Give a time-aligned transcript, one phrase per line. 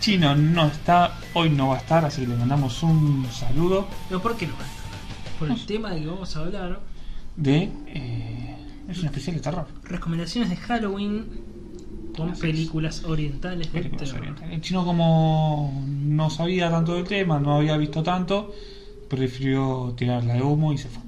[0.00, 1.18] chino no está.
[1.34, 4.54] Hoy no va a estar, así que le mandamos un saludo ¿Pero por qué no
[4.54, 5.38] va a estar?
[5.38, 6.80] Por el tema de que vamos a hablar,
[7.36, 7.70] de.
[7.86, 8.56] eh,
[8.88, 9.66] es un especial de terror.
[9.84, 11.26] recomendaciones de Halloween
[12.16, 14.20] con películas orientales de Películas terror.
[14.20, 14.54] orientales.
[14.54, 18.52] El chino, como no sabía tanto del tema, no había visto tanto,
[19.08, 21.02] prefirió tirarla de humo y se fue.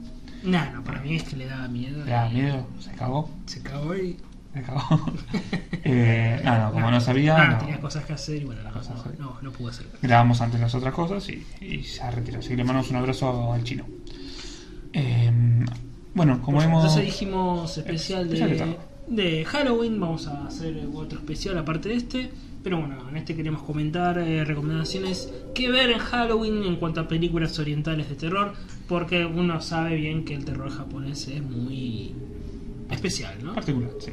[0.44, 2.04] Nah, no, para mí es que le daba miedo.
[2.04, 3.28] Le da y miedo, se cagó.
[3.46, 4.16] Se cagó y.
[4.52, 4.82] Se cagó.
[5.84, 7.36] eh, no, no, como no sabía.
[7.36, 7.58] Ah, no.
[7.58, 9.86] tenía cosas que hacer y bueno, no, Cosas no, no, no pudo hacer.
[10.00, 12.40] grabamos antes las otras cosas y, y se ha retirado.
[12.40, 13.86] Así que le mandamos un abrazo al chino.
[14.92, 15.30] Eh,
[16.14, 16.84] bueno, como Bueno, hemos.
[16.84, 18.76] Entonces dijimos especial Especial
[19.08, 22.30] de de, Halloween, vamos a hacer otro especial aparte de este.
[22.62, 27.08] Pero bueno, en este queremos comentar eh, recomendaciones que ver en Halloween en cuanto a
[27.08, 28.52] películas orientales de terror,
[28.86, 32.14] porque uno sabe bien que el terror japonés es muy
[32.88, 33.54] especial, ¿no?
[33.54, 34.12] particular, sí.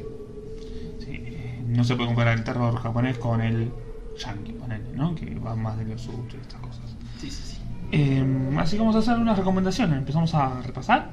[1.70, 3.70] No se puede comparar el terror japonés con el
[4.18, 5.14] yankee, ponele, ¿no?
[5.14, 6.84] Que va más de los sustos y estas cosas.
[7.20, 7.56] Sí, sí, sí.
[7.92, 8.24] Eh,
[8.58, 9.98] así que vamos a hacer unas recomendaciones.
[9.98, 11.10] Empezamos a repasar.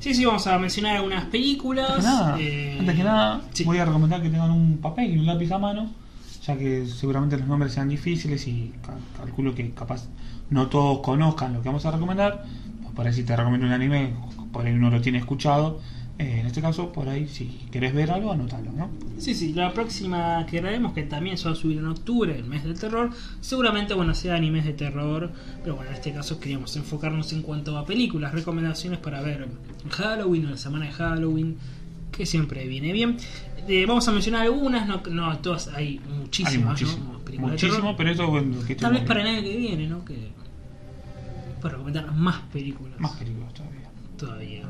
[0.00, 1.90] Sí, sí, vamos a mencionar algunas películas.
[1.90, 3.64] Antes que nada, eh, antes que nada sí.
[3.64, 5.90] voy a recomendar que tengan un papel y un lápiz a mano,
[6.46, 10.06] ya que seguramente los nombres sean difíciles y ca- calculo que capaz
[10.50, 12.44] no todos conozcan lo que vamos a recomendar.
[12.94, 14.14] Por ahí si te recomiendo un anime,
[14.52, 15.80] por ahí uno lo tiene escuchado.
[16.18, 18.90] Eh, en este caso, por ahí si querés ver algo, anótalo, ¿no?
[19.18, 22.44] Sí, sí, la próxima que grabemos, que también se va a subir en octubre, el
[22.44, 25.30] mes del terror, seguramente, bueno, sea animes de terror,
[25.62, 29.46] pero bueno, en este caso queríamos enfocarnos en cuanto a películas, recomendaciones para ver
[29.84, 31.56] en Halloween o la semana de Halloween,
[32.10, 33.16] que siempre viene bien.
[33.68, 36.70] Eh, vamos a mencionar algunas, no, no todas, hay muchísimas, Hay ¿no?
[36.70, 38.16] muchísimo, películas de muchísimo, terror.
[38.16, 40.04] pero bueno, que Tal vez para el año que viene, ¿no?
[40.04, 40.30] Que
[41.60, 43.90] para recomendar más películas más películas todavía.
[44.16, 44.62] todavía,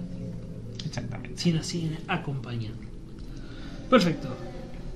[0.89, 1.39] Exactamente.
[1.41, 2.73] sin así acompañar.
[3.89, 4.29] Perfecto.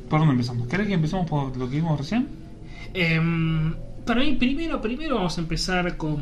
[0.08, 0.68] ¿Por dónde empezamos?
[0.68, 2.28] ¿Querés que empecemos por lo que vimos recién?
[2.92, 6.20] Em, para mí, primero, primero vamos a empezar con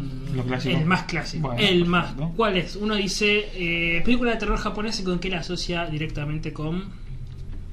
[0.65, 1.49] el más clásico.
[1.49, 2.15] Bueno, el más.
[2.37, 2.77] ¿Cuál es?
[2.77, 6.85] Uno dice eh, película de terror japonesa y con qué la asocia directamente con.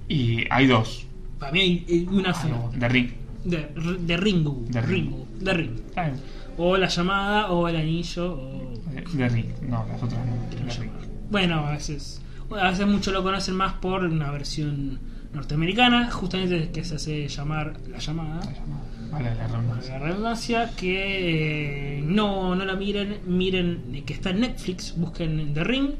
[0.07, 1.05] Y hay dos.
[1.39, 2.57] Para mí hay una sola.
[2.57, 2.79] dos.
[2.79, 3.11] De Ring.
[3.43, 3.69] De,
[3.99, 4.65] de Ringu.
[4.69, 5.05] De Ring.
[5.05, 5.27] Ringu.
[5.39, 5.71] De Ring.
[5.95, 6.13] Bien.
[6.57, 8.73] O la llamada, o el anillo, o.
[8.91, 9.45] De, de Ring.
[9.69, 10.65] No, las otras no.
[10.65, 10.91] De Ring.
[11.29, 12.21] Bueno, a veces.
[12.59, 14.99] a veces muchos lo conocen más por una versión
[15.33, 18.39] norteamericana, justamente que se hace llamar la llamada.
[18.41, 18.83] Está llamada.
[19.11, 19.99] Vale, la redundancia.
[19.99, 25.53] la redundancia que eh, no, no la miren, miren eh, que está en Netflix, busquen
[25.53, 25.91] The Ring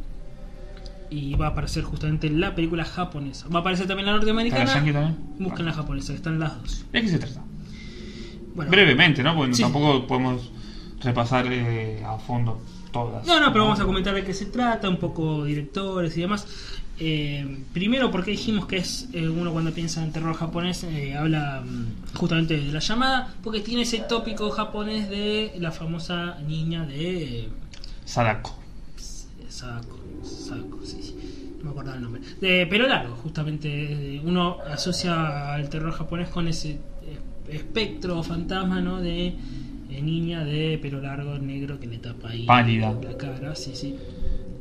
[1.10, 3.48] y va a aparecer justamente la película japonesa.
[3.48, 4.74] Va a aparecer también la ¿Está la norteamericana.
[4.74, 5.18] también?
[5.40, 6.86] Busquen la japonesa, están las dos.
[6.92, 7.42] ¿De qué se trata?
[8.56, 9.36] Bueno, Brevemente, ¿no?
[9.36, 9.62] Porque Sí.
[9.62, 10.52] tampoco podemos
[11.02, 12.62] repasar eh, a fondo
[12.92, 13.26] todas.
[13.26, 16.48] No, no, pero vamos a comentar de qué se trata, un poco directores y demás.
[17.00, 21.62] Eh, primero, porque dijimos que es eh, uno cuando piensa en terror japonés, eh, habla
[21.64, 27.50] mm, justamente de la llamada, porque tiene ese tópico japonés de la famosa niña de
[28.04, 28.58] Sadako.
[29.50, 31.16] Sadako, Sadako, sí, sí,
[31.60, 32.22] no me acordaba el nombre.
[32.42, 34.16] De pelo largo, justamente.
[34.16, 36.80] eh, Uno asocia al terror japonés con ese
[37.50, 39.02] espectro o fantasma, ¿no?
[39.02, 39.36] De
[39.98, 42.92] eh, niña de pelo largo, negro, que le tapa ahí Pálida.
[43.02, 43.96] la cara, sí, sí.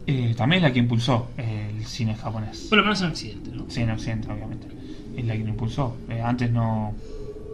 [0.07, 2.67] Eh, también es la que impulsó el cine japonés.
[2.69, 3.65] Por lo menos en Occidente, ¿no?
[3.69, 4.69] Sí, en Occidente, obviamente.
[5.17, 5.97] Es la que lo impulsó.
[6.09, 6.95] Eh, antes no.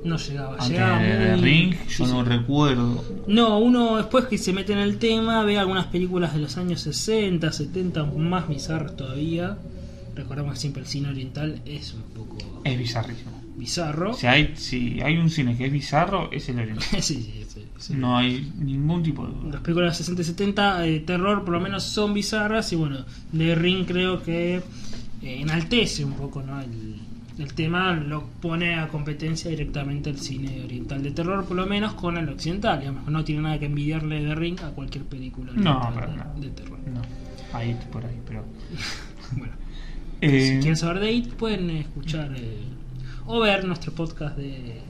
[0.04, 2.12] No llegaba, Antes llegaba de, de muy- Ring, yo sí.
[2.12, 3.04] no recuerdo.
[3.28, 6.80] No, uno después que se mete en el tema ve algunas películas de los años
[6.80, 9.56] 60, 70 más bizarras todavía.
[10.16, 13.30] Recordamos que siempre el cine oriental es un poco Es bizarrísimo.
[13.56, 14.14] Bizarro.
[14.14, 16.84] Si hay, si hay un cine que es bizarro, es el oriental.
[16.90, 17.94] sí, sí, sí, sí.
[17.94, 19.50] No hay ningún tipo de.
[19.52, 23.04] Las películas de 60 y 70 de terror por lo menos son bizarras y bueno,
[23.36, 24.62] The Ring creo que eh,
[25.22, 26.60] enaltece un poco ¿no?
[26.60, 26.96] el,
[27.38, 31.94] el tema, lo pone a competencia directamente el cine oriental de terror, por lo menos
[31.94, 35.78] con el occidental, digamos, no tiene nada que envidiarle The Ring a cualquier película No,
[35.78, 36.78] oriental para de, terror.
[36.86, 37.00] No,
[37.56, 38.44] ahí por ahí, pero.
[39.36, 39.54] Bueno,
[40.20, 42.58] Eh, si quieren saber de IT pueden escuchar eh,
[43.26, 44.80] o ver nuestro podcast de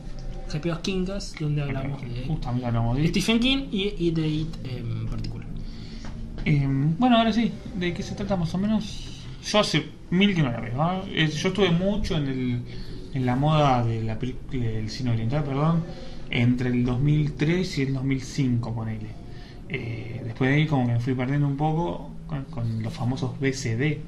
[0.52, 5.06] Happy Kingas, donde hablamos de Justamente hablamos de Stephen King y, y de IT en
[5.08, 5.46] particular.
[6.44, 6.66] Eh,
[6.98, 9.08] bueno, ahora sí, ¿de qué se trata más o menos?
[9.44, 10.82] Yo hace mil que no la veo.
[10.82, 11.02] ¿ah?
[11.06, 12.62] Yo estuve mucho en, el,
[13.14, 15.84] en la moda de la peli- del cine oriental, perdón,
[16.30, 19.08] entre el 2003 y el 2005, ponele.
[19.68, 23.38] Eh, después de ahí como que me fui perdiendo un poco con, con los famosos
[23.40, 23.98] BCD,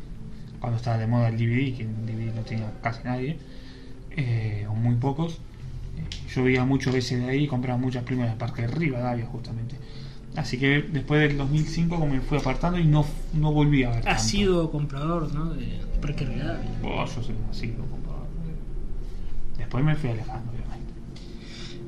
[0.60, 3.38] cuando estaba de moda el DVD, que en DVD no tenía casi nadie,
[4.16, 5.34] eh, o muy pocos.
[5.96, 9.76] Eh, yo veía mucho BCD ahí y compraba muchas primas de Parque Rivadavia justamente.
[10.36, 13.98] Así que después del 2005 como me fui apartando y no, no volví a ver.
[14.00, 14.22] Ha tanto.
[14.22, 15.54] sido comprador, ¿no?
[15.54, 16.60] De Parque Real.
[16.82, 18.26] Oh, yo soy así, comprador.
[19.56, 20.92] Después me fui alejando, obviamente.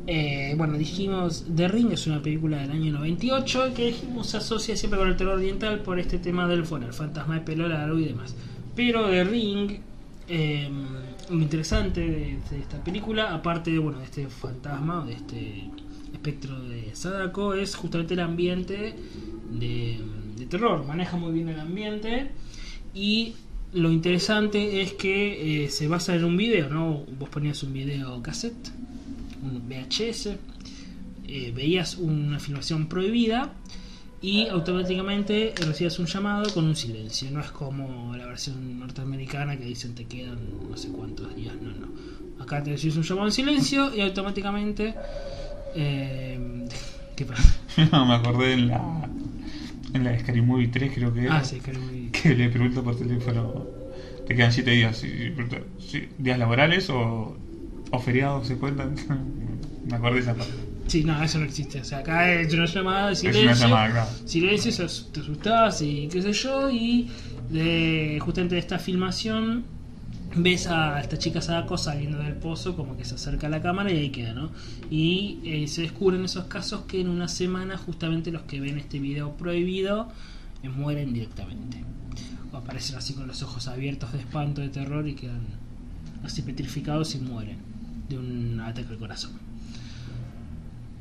[0.07, 4.77] Eh, bueno, dijimos The Ring es una película del año 98 que dijimos se asocia
[4.77, 7.99] siempre con el terror oriental por este tema del bueno, el fantasma de pelo largo
[7.99, 8.37] y demás.
[8.77, 9.79] Pero The Ring,
[10.29, 10.71] eh,
[11.31, 15.71] lo interesante de, esta película, aparte bueno de este fantasma de este
[16.13, 18.95] espectro de Sadako, es justamente el ambiente
[19.51, 20.01] de,
[20.37, 20.85] de terror.
[20.87, 22.31] Maneja muy bien el ambiente
[22.95, 23.35] y
[23.73, 27.05] lo interesante es que eh, se basa en un video, ¿no?
[27.19, 28.71] Vos ponías un video cassette
[29.43, 30.31] un VHS,
[31.29, 33.53] eh, veías una filmación prohibida
[34.27, 37.31] y automáticamente recibías un llamado con un silencio.
[37.31, 40.39] No es como la versión norteamericana que dicen te quedan
[40.69, 41.55] no sé cuántos días.
[41.63, 42.43] No, no.
[42.43, 44.95] Acá te recibes un llamado en silencio y automáticamente.
[45.77, 46.67] Eh,
[47.17, 47.57] ¿Qué pasa?
[47.93, 49.09] No, me acordé en la,
[49.95, 51.37] en la Scary Movie 3 creo que era.
[51.39, 53.65] Ah, sí, era muy- que le pregunto por teléfono,
[54.27, 57.37] te quedan 7 días, y pregunto, ¿sí, días laborales o,
[57.93, 58.97] o feriados se cuentan.
[59.89, 60.53] Me acordé de esa parte.
[60.87, 61.81] Sí, no, eso no existe.
[61.81, 63.43] O sea, acá es una llamada de Es silencio.
[63.43, 64.11] una llamada, claro.
[64.25, 67.09] silencio, te asustás y qué sé yo, y
[67.51, 69.65] de, justamente de esta filmación
[70.37, 73.91] ves a esta chica Sadako saliendo del pozo, como que se acerca a la cámara
[73.91, 74.51] y ahí queda, ¿no?
[74.91, 78.99] Y eh, se descubren esos casos que en una semana justamente los que ven este
[79.01, 80.09] video prohibido
[80.63, 81.83] eh, mueren directamente.
[82.53, 85.41] O aparecen así con los ojos abiertos de espanto, de terror y quedan
[86.23, 87.59] así petrificados y mueren
[88.09, 89.46] de un ataque al corazón.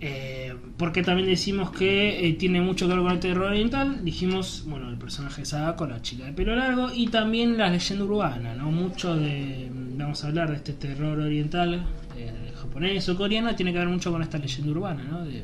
[0.02, 4.04] Eh, porque también decimos que eh, tiene mucho que ver con el terror oriental.
[4.04, 8.04] Dijimos, bueno, el personaje de Sadako, la chica de pelo largo, y también la leyenda
[8.04, 8.72] urbana, ¿no?
[8.72, 9.70] Mucho de.
[9.98, 11.86] Vamos a hablar de este terror oriental,
[12.18, 15.24] eh, japonés o coreano, tiene que ver mucho con esta leyenda urbana, ¿no?
[15.24, 15.44] De,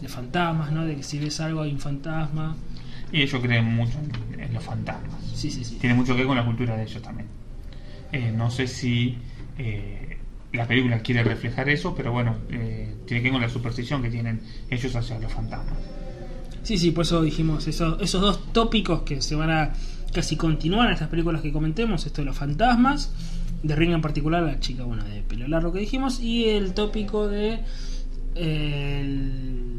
[0.00, 0.84] de fantasmas, ¿no?
[0.84, 2.56] De que si ves algo hay un fantasma.
[3.12, 3.98] Y ellos creen mucho
[4.36, 5.14] en, los fantasmas.
[5.32, 5.76] Sí, sí, sí.
[5.76, 7.28] Tiene mucho que ver con la cultura de ellos también.
[8.36, 9.18] No sé si
[9.58, 10.15] eh,
[10.56, 14.10] la película quiere reflejar eso, pero bueno, eh, tiene que ver con la superstición que
[14.10, 15.78] tienen ellos hacia los fantasmas.
[16.62, 19.72] Sí, sí, por eso dijimos esos, esos dos tópicos que se van a
[20.12, 23.12] casi continuar en estas películas que comentemos, esto de los fantasmas,
[23.62, 27.28] de Ring en particular, la chica bueno de pelo largo que dijimos, y el tópico
[27.28, 27.60] de
[28.34, 29.04] eh,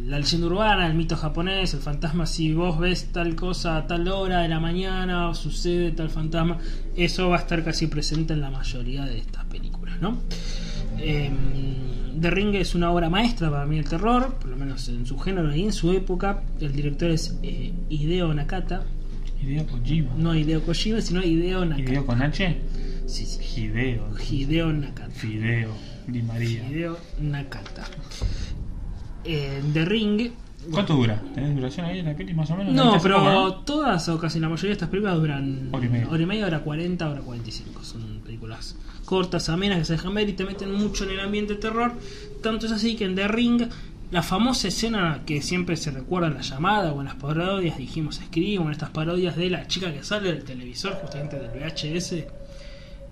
[0.05, 4.07] la leyenda urbana, el mito japonés, el fantasma, si vos ves tal cosa a tal
[4.07, 6.57] hora de la mañana sucede tal fantasma,
[6.95, 10.17] eso va a estar casi presente en la mayoría de estas películas, ¿no?
[10.99, 11.31] Eh,
[12.19, 15.17] The Ring es una obra maestra para mí del terror, por lo menos en su
[15.19, 16.41] género y en su época.
[16.59, 18.83] El director es eh, Hideo Nakata,
[19.41, 20.11] Hideo Kojima.
[20.17, 21.89] no Hideo Kojima, sino Hideo Nakata.
[21.91, 22.57] ¿Hideo con H?
[23.05, 23.61] Sí, sí.
[23.61, 24.09] Hideo.
[24.29, 25.11] Hideo Nakata.
[25.11, 25.71] Fideo.
[26.07, 26.67] Di María.
[26.67, 27.83] Hideo Nakata.
[29.23, 30.31] Eh, The Ring.
[30.71, 31.21] ¿Cuánto dura?
[31.33, 32.73] ¿Tenés duración ahí en la peli más o menos?
[32.73, 35.69] No, ¿La viste hace pero poco, todas o casi la mayoría de estas películas duran
[35.71, 36.09] Hora y media.
[36.09, 37.83] hora y media, hora 40, hora 45.
[37.83, 38.75] Son películas
[39.07, 41.93] cortas, amenas, que se dejan ver y te meten mucho en el ambiente de terror.
[42.43, 43.63] Tanto es así que en The Ring,
[44.11, 48.19] la famosa escena que siempre se recuerda en la llamada o en las parodias, dijimos
[48.19, 52.25] escribo, en estas parodias de la chica que sale del televisor, justamente del VHS,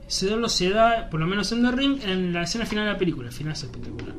[0.08, 2.92] se da, se da, por lo menos en The Ring, en la escena final de
[2.92, 3.30] la película.
[3.30, 4.14] El final es espectacular.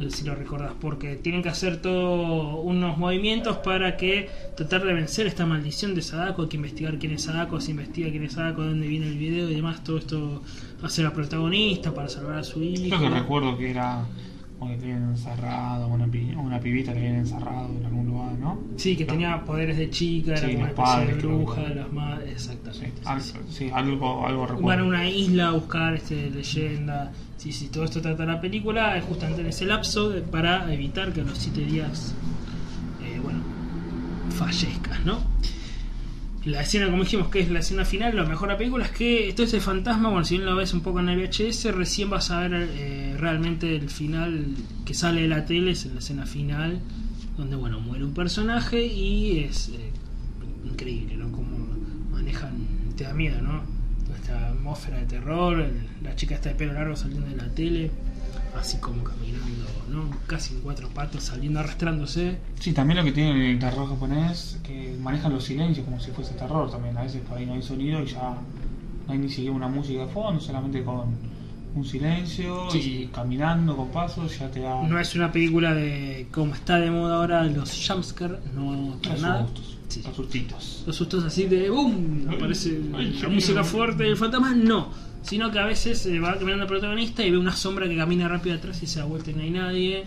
[0.00, 4.94] Sé si lo recordás, porque tienen que hacer todos unos movimientos para que tratar de
[4.94, 6.42] vencer esta maldición de Sadako.
[6.42, 9.18] Hay que investigar quién es Sadako, se investiga quién es Sadako, de dónde viene el
[9.18, 9.84] video y demás.
[9.84, 10.42] Todo esto
[10.82, 12.96] hace la protagonista para salvar a su hijo.
[12.96, 14.06] Creo que recuerdo que era
[14.60, 18.58] como que habían encerrado, una, pi- una pibita le habían encerrado en algún lugar, ¿no?
[18.76, 21.74] Sí, que tenía poderes de chica, era Sí, como una especie de bruja que- de
[21.76, 22.42] las madres.
[22.42, 23.00] Sí, Exactamente.
[23.06, 23.54] al- sí, sí.
[23.56, 24.66] sí, algo, algo recuerdo.
[24.68, 27.10] Van a una isla a buscar este, leyenda.
[27.38, 28.96] Sí, sí, todo esto trata la película.
[28.98, 32.14] Es justamente en ese lapso de- para evitar que a los siete días,
[33.02, 33.40] eh, bueno,
[34.30, 35.18] fallezcas, ¿no?
[36.46, 38.92] La escena, como dijimos, que es la escena final, lo mejor de la película es
[38.92, 42.08] que todo ese fantasma, bueno, si bien lo ves un poco en el VHS, recién
[42.08, 44.46] vas a ver eh, realmente el final
[44.86, 46.80] que sale de la tele, es en la escena final,
[47.36, 49.90] donde, bueno, muere un personaje y es eh,
[50.64, 51.30] increíble, ¿no?
[51.30, 51.58] Como
[52.10, 52.52] manejan,
[52.96, 53.62] te da miedo, ¿no?
[54.06, 57.48] Toda esta atmósfera de terror, el- la chica está de pelo largo saliendo de la
[57.50, 57.90] tele,
[58.58, 60.10] así como caminando, ¿no?
[60.26, 62.38] Casi en cuatro patas, saliendo, arrastrándose.
[62.58, 66.34] Sí, también lo que tiene el terror japonés, que manejan los silencios como si fuese
[66.34, 66.96] terror también.
[66.96, 68.36] A veces por ahí no hay sonido y ya
[69.06, 71.30] no hay ni siquiera una música de fondo, solamente con
[71.72, 76.26] un silencio Sí, y caminando con pasos ya te da No es una película de
[76.32, 79.46] como está de moda ahora los jumpscare, no para los nada.
[79.46, 80.02] sustos, Sí.
[80.04, 80.82] los sustitos.
[80.86, 82.26] Los sustos así de ¡boom!
[82.28, 83.64] Ay, Aparece ay, la música miedo.
[83.64, 84.88] fuerte del fantasma, no.
[85.22, 88.26] Sino que a veces eh, va caminando el protagonista y ve una sombra que camina
[88.28, 90.06] rápido atrás y se da vuelta y no hay nadie.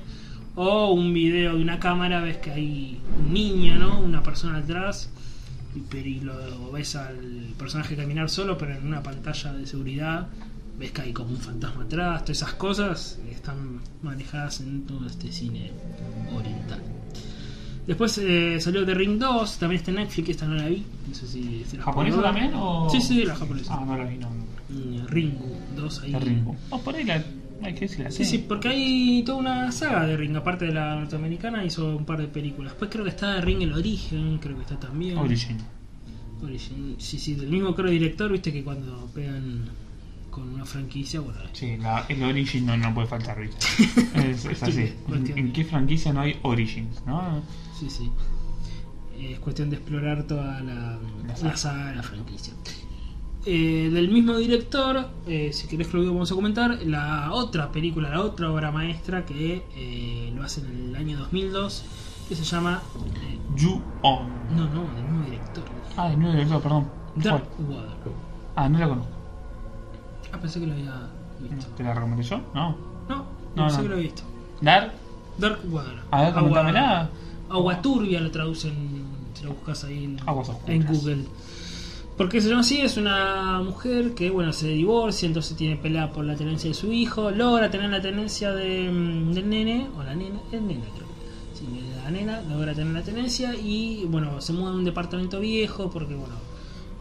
[0.55, 4.00] O un video de una cámara, ves que hay un niño, ¿no?
[4.00, 5.10] Una persona atrás.
[5.75, 10.27] Y, y lo ves al personaje caminar solo, pero en una pantalla de seguridad.
[10.77, 12.25] Ves que hay como un fantasma atrás.
[12.25, 15.72] Todas esas cosas están manejadas en todo este cine
[16.36, 16.82] oriental.
[17.88, 20.86] Después eh, salió The Ring 2, también está en Netflix, esta no la vi.
[21.08, 22.89] No sé si ¿Japonesa también o...?
[22.89, 23.74] Sí, sí, la japonesa.
[23.75, 24.29] Ah, no la vi, no.
[25.08, 26.12] Ringu 2 ahí.
[26.12, 26.56] De Ringo.
[26.70, 27.24] Oh, por ahí la...
[27.62, 28.12] Hay que decirla.
[28.12, 32.03] Sí, sí, porque hay toda una saga de Ring, aparte de la norteamericana, hizo un
[32.06, 32.74] par de películas.
[32.74, 35.18] Después creo que está Ring el origen, creo que está también.
[35.18, 35.58] Origin.
[36.44, 39.70] Origin, Sí, sí, del mismo creo director, viste que cuando pegan
[40.30, 43.65] con una franquicia, bueno, Sí, la, el Origin no, no puede faltar, ¿viste?
[44.30, 44.94] Es, es así.
[45.36, 47.42] ¿En, qué franquicia no hay Origins, no?
[47.80, 48.10] sí, sí.
[49.18, 51.50] Es cuestión de explorar toda la, La saga.
[51.51, 52.53] la saga, la franquicia.
[53.46, 58.10] Eh, del mismo director, eh, si querés que lo vamos a comentar, la otra película,
[58.10, 61.84] la otra obra maestra que eh, lo hace en el año 2002,
[62.30, 62.82] que se llama...
[63.22, 64.28] eh, Ju-On.
[64.56, 65.64] no, no, del mismo director.
[65.98, 66.88] Ah, el nuevo director, perdón.
[67.16, 67.44] Dark.
[67.68, 68.12] Water.
[68.56, 69.12] Ah, no la conozco.
[70.32, 71.10] Ah, pensé que lo había
[71.42, 71.68] visto.
[71.76, 72.38] ¿Te la recomendé yo?
[72.54, 72.78] No.
[73.10, 73.84] No, No, pensé no.
[73.84, 74.24] que lo había visto.
[74.62, 74.94] Dark.
[75.38, 76.00] Dark Water.
[76.12, 77.10] A ver, comentámela.
[77.50, 80.18] agua turbia lo traducen si lo buscas ahí en,
[80.68, 81.26] en Google.
[82.17, 82.79] ¿Por qué se llama así?
[82.79, 86.91] Es una mujer que, bueno, se divorcia, entonces tiene pelea por la tenencia de su
[86.93, 91.08] hijo, logra tener la tenencia de, mm, del nene, o la nena, el nene creo.
[91.55, 91.65] Sí,
[92.03, 96.13] la nena logra tener la tenencia y, bueno, se muda a un departamento viejo porque,
[96.13, 96.36] bueno,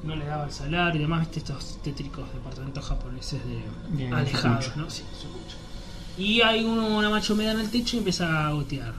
[0.03, 3.63] no le daba el salario y demás, viste estos tétricos departamentos japoneses de
[3.97, 4.75] Bien, alejados.
[4.77, 4.89] ¿no?
[4.89, 5.03] Sí.
[6.17, 8.95] Y hay uno- una macho humedad en el techo y empieza a gotear.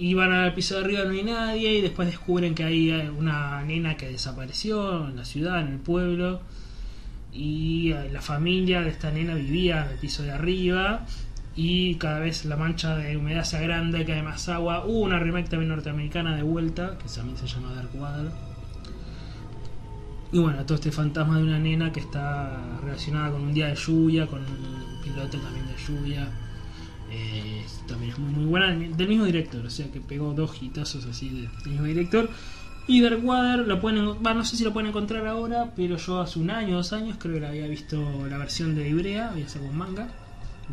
[0.00, 3.62] Y van al piso de arriba, no hay nadie, y después descubren que hay una
[3.64, 6.40] nena que desapareció en la ciudad, en el pueblo.
[7.34, 11.04] Y eh, la familia de esta nena vivía en el piso de arriba.
[11.54, 14.86] Y cada vez la mancha de humedad se agranda, cae más agua.
[14.86, 18.32] Hubo una remake también norteamericana de vuelta, que también se llama Dark Water.
[20.32, 23.74] Y bueno, todo este fantasma de una nena que está relacionada con un día de
[23.74, 26.26] lluvia, con un piloto también de lluvia.
[27.10, 31.04] Eh, también es muy, muy buena, del mismo director, o sea que pegó dos hitazos
[31.06, 32.30] así de- del mismo director.
[32.86, 36.38] Y Dark Water, la pueden, no sé si la pueden encontrar ahora, pero yo hace
[36.38, 39.70] un año, dos años, creo que la había visto la versión de Ibrea, había sacado
[39.70, 40.08] un manga,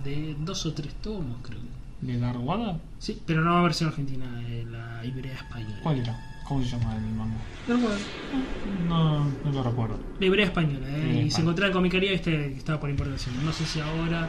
[0.03, 1.60] de dos o tres tomos, creo.
[2.01, 2.75] ¿De Dark Water?
[3.00, 5.79] Sí, pero no versión argentina, eh, la Ibrea española.
[5.84, 6.20] ¿Cuál era?
[6.48, 7.36] ¿Cómo se llama el manga?
[7.67, 7.98] Dark Water.
[8.88, 10.00] No, no lo recuerdo.
[10.20, 11.24] La Ibrea española, ¿eh?
[11.27, 13.36] y se encontraba en comicaría viste, que estaba por importación.
[13.44, 14.27] No sé si ahora,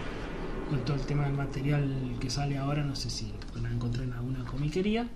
[0.68, 4.04] con todo el tema del material que sale ahora, no sé si lo podrán encontrar
[4.04, 5.08] en alguna comiquería.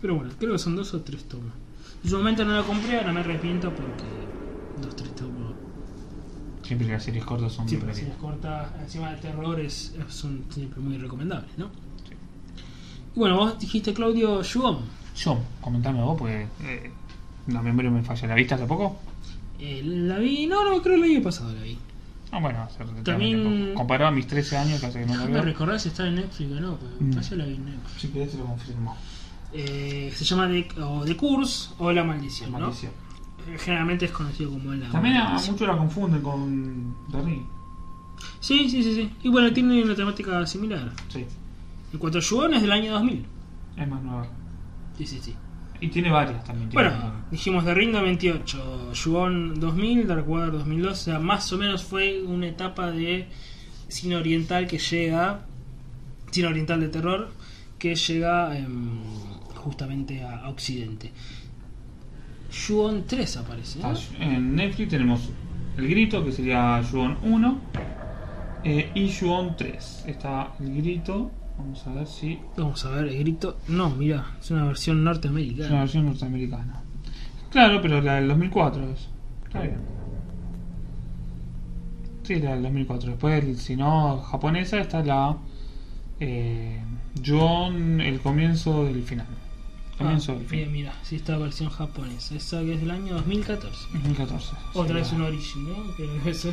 [0.00, 1.52] Pero bueno, creo que son dos o tres tomos.
[2.02, 4.04] En su momento no lo compré, ahora me arrepiento porque
[4.80, 5.54] dos o tres tomos.
[6.62, 10.80] Siempre las series cortas son Siempre las series cortas, encima del terror, es, son siempre
[10.80, 11.68] muy recomendables, ¿no?
[12.08, 12.14] Sí.
[13.14, 14.78] Y bueno, vos dijiste Claudio Shuon.
[15.16, 16.90] Yo, comentame vos, porque eh,
[17.48, 18.28] la memoria me falla.
[18.28, 18.98] ¿La viste hace poco?
[19.58, 21.78] Eh, la vi, no, no, creo que el año pasado la vi.
[22.34, 22.66] Ah, bueno,
[23.04, 23.74] También-.
[23.74, 25.42] Comparado a mis 13 años, que hace que no la Déjame veo.
[25.44, 27.20] recordar si está en Netflix o no, porque Mm.
[27.20, 28.00] yo la vi en Netflix.
[28.00, 28.96] Si querés te lo confirmo.
[29.52, 32.58] Eh, se llama The, o The Curse o La Maldición, ¿no?
[32.60, 32.92] Maldición.
[33.48, 37.42] Eh, Generalmente es conocido como La También a, muchos la confunden con The Ring.
[38.40, 39.10] Sí, sí, sí, sí.
[39.24, 40.90] Y bueno, tiene una temática similar.
[41.08, 41.26] Sí,
[41.92, 43.26] En cuanto a Yuon es del año 2000.
[43.76, 44.26] es más nueva.
[44.96, 45.34] Sí, sí, sí.
[45.82, 46.70] Y tiene varias también.
[46.70, 47.30] tiene Bueno, varias.
[47.30, 50.92] dijimos The Ring 98, Yuon 2000, Dark Water 2002.
[50.92, 53.26] O sea, más o menos fue una etapa de
[53.88, 55.40] cine oriental que llega,
[56.30, 57.30] cine oriental de terror,
[57.78, 59.00] que llega em,
[59.56, 61.10] justamente a, a Occidente.
[62.68, 63.92] Yuon 3 aparece, ¿no?
[63.92, 65.30] Está- En Netflix tenemos
[65.76, 67.60] El Grito, que sería Yuon 1,
[68.64, 70.04] eh, y Yuon 3.
[70.06, 73.56] Está El Grito, vamos a ver si Vamos a ver, el grito.
[73.68, 75.80] No, mira, es una versión es una norteamericana.
[75.80, 76.82] versión norteamericana.
[77.50, 79.08] Claro, pero la del 2004 es.
[79.46, 79.76] Está bien.
[82.22, 83.10] Sí, la del 2004.
[83.10, 85.36] Después, si no, japonesa, está la
[86.20, 86.80] eh,
[87.20, 89.26] Yuon, el comienzo del final.
[89.98, 90.72] Comienzo Ah, del bien, final.
[90.72, 92.34] mira, sí, esta versión japonesa.
[92.36, 93.88] Esa que es del año 2014.
[93.92, 94.52] 2014.
[94.74, 95.74] Otra Sí, vez la- un origin, ¿no?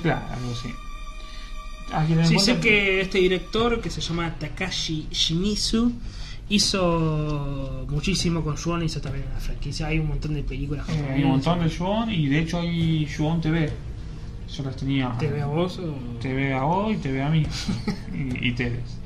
[0.02, 0.70] Claro, algo así.
[1.92, 5.92] Ah, ¿quieren Sí, sé que este director, que se llama Takashi Shimizu,
[6.50, 9.88] hizo muchísimo con Shuon, hizo también la franquicia.
[9.88, 13.06] Hay un montón de películas Eh, hay un montón de Yuon y de hecho hay
[13.06, 13.72] Yuon TV.
[14.56, 15.16] Yo las tenía.
[15.20, 15.94] ¿Te ve a vos o.?
[16.20, 17.44] TV a vos y TV a mí.
[18.14, 18.98] y, y TVs.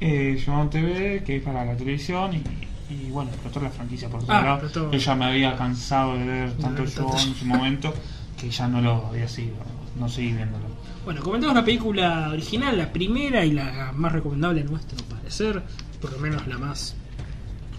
[0.00, 4.20] Eh, Yuon TV, que es para la televisión y, y bueno, explotó la franquicia por
[4.20, 4.72] todos Ah, lados.
[4.72, 7.10] Yo ya me había cansado de ver tanto ver tanto.
[7.12, 7.92] Yuon en su momento
[8.40, 9.56] que ya no lo había seguido.
[9.98, 10.67] No seguí viéndolo.
[11.08, 15.62] Bueno, comentamos la película original, la primera y la más recomendable a nuestro parecer,
[16.02, 16.94] por lo menos la más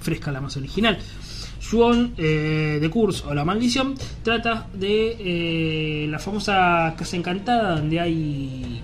[0.02, 0.98] fresca, la más original.
[1.70, 3.94] Juon eh, Curse o La Maldición
[4.24, 8.82] trata de eh, la famosa Casa Encantada donde hay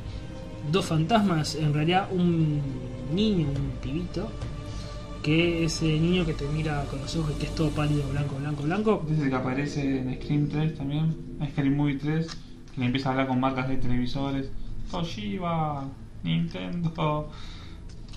[0.71, 2.61] dos fantasmas, en realidad un
[3.15, 4.29] niño, un pibito,
[5.23, 8.07] que es el niño que te mira con los ojos y que es todo pálido,
[8.11, 9.05] blanco, blanco, blanco.
[9.09, 11.15] Dice que aparece en Scream 3 también,
[11.49, 12.27] Scream Movie 3,
[12.77, 14.51] le empieza a hablar con marcas de televisores.
[14.91, 15.87] Toshiba,
[16.23, 17.29] Nintendo.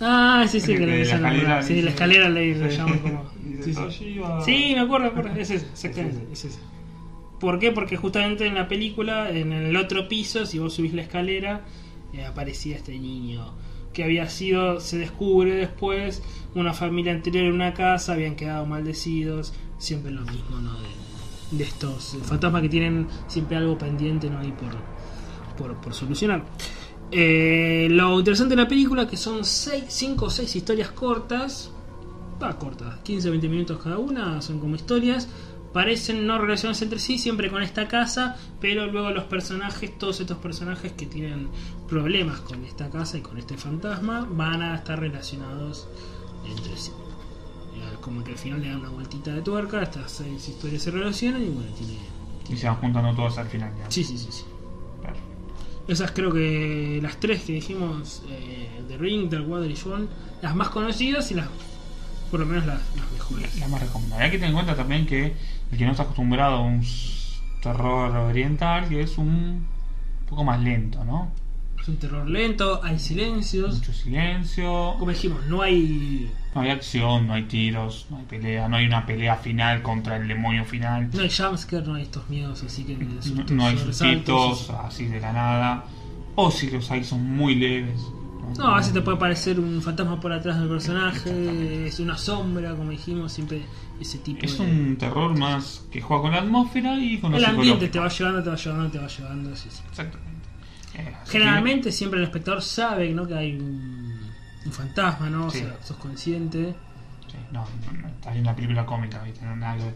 [0.00, 2.71] Ah, sí, sí, Que que le la dicen la escalera Sí, la escalera le, le
[2.71, 3.38] llaman como.
[3.62, 3.75] Sí,
[4.45, 4.75] sí.
[4.75, 5.41] Me acuerdo, me acuerdo.
[5.41, 6.33] Es ese, exactamente.
[6.33, 6.61] Es Es ese.
[7.41, 7.73] ¿Por qué?
[7.73, 11.65] Porque justamente en la película, en el otro piso, si vos subís la escalera,
[12.12, 13.55] eh, aparecía este niño
[13.93, 16.23] que había sido, se descubre después,
[16.55, 20.75] una familia anterior en una casa, habían quedado maldecidos, siempre lo mismo, ¿no?
[20.81, 20.88] De,
[21.50, 24.38] de estos fantasmas que tienen siempre algo pendiente, ¿no?
[24.38, 24.76] Ahí por,
[25.57, 26.45] por, por solucionar.
[27.11, 31.70] Eh, lo interesante de la película es que son 5 o 6 historias cortas,
[32.42, 35.29] va cortas, 15 o 20 minutos cada una, son como historias.
[35.73, 40.38] Parecen no relacionadas entre sí, siempre con esta casa, pero luego los personajes, todos estos
[40.38, 41.49] personajes que tienen
[41.87, 45.87] problemas con esta casa y con este fantasma, van a estar relacionados
[46.46, 46.90] entre sí.
[48.01, 51.43] Como que al final le dan una vueltita de tuerca, estas seis historias se relacionan
[51.43, 51.99] y bueno, tiene...
[52.49, 53.73] Y se van juntando todos al final.
[53.79, 53.91] Ya.
[53.91, 54.45] Sí, sí, sí, sí.
[55.88, 60.07] Esas creo que las tres que dijimos, eh, The Ring, Dark Water y Swan,
[60.43, 61.49] las más conocidas y las,
[62.31, 63.59] por lo menos las, las mejores.
[63.59, 64.23] La más recomendable.
[64.23, 65.35] Hay que tener en cuenta también que
[65.73, 66.85] el que no está acostumbrado a un
[67.62, 69.67] terror oriental, que es un
[70.29, 71.33] poco más lento, ¿no?
[71.88, 73.77] Es un terror lento, hay silencios.
[73.77, 78.68] Mucho silencio, Como dijimos, no hay no hay acción, no hay tiros, no hay pelea,
[78.68, 81.09] no hay una pelea final contra el demonio final.
[81.14, 84.70] no hay jumpscare, no hay estos miedos así que de No, sustos, no hay sustitos
[84.70, 85.85] así de la nada.
[86.35, 87.98] O si los hay son muy leves.
[88.59, 92.74] No, a veces te puede aparecer un fantasma por atrás del personaje, es una sombra,
[92.74, 93.62] como dijimos, siempre
[93.98, 94.64] ese tipo Es de...
[94.64, 98.42] un terror más que juega con la atmósfera y con El ambiente te va llevando,
[98.42, 99.81] te va llevando, te va llevando, sí, sí.
[99.88, 100.38] Exactamente.
[101.27, 103.27] Generalmente siempre el espectador sabe ¿no?
[103.27, 104.19] que hay un,
[104.65, 105.51] un fantasma, ¿no?
[105.51, 105.59] Sí.
[105.59, 106.75] O sea, sos consciente.
[107.31, 109.45] sí, no, no, no, está en una película cómica, ¿viste?
[109.45, 109.95] No, nada que-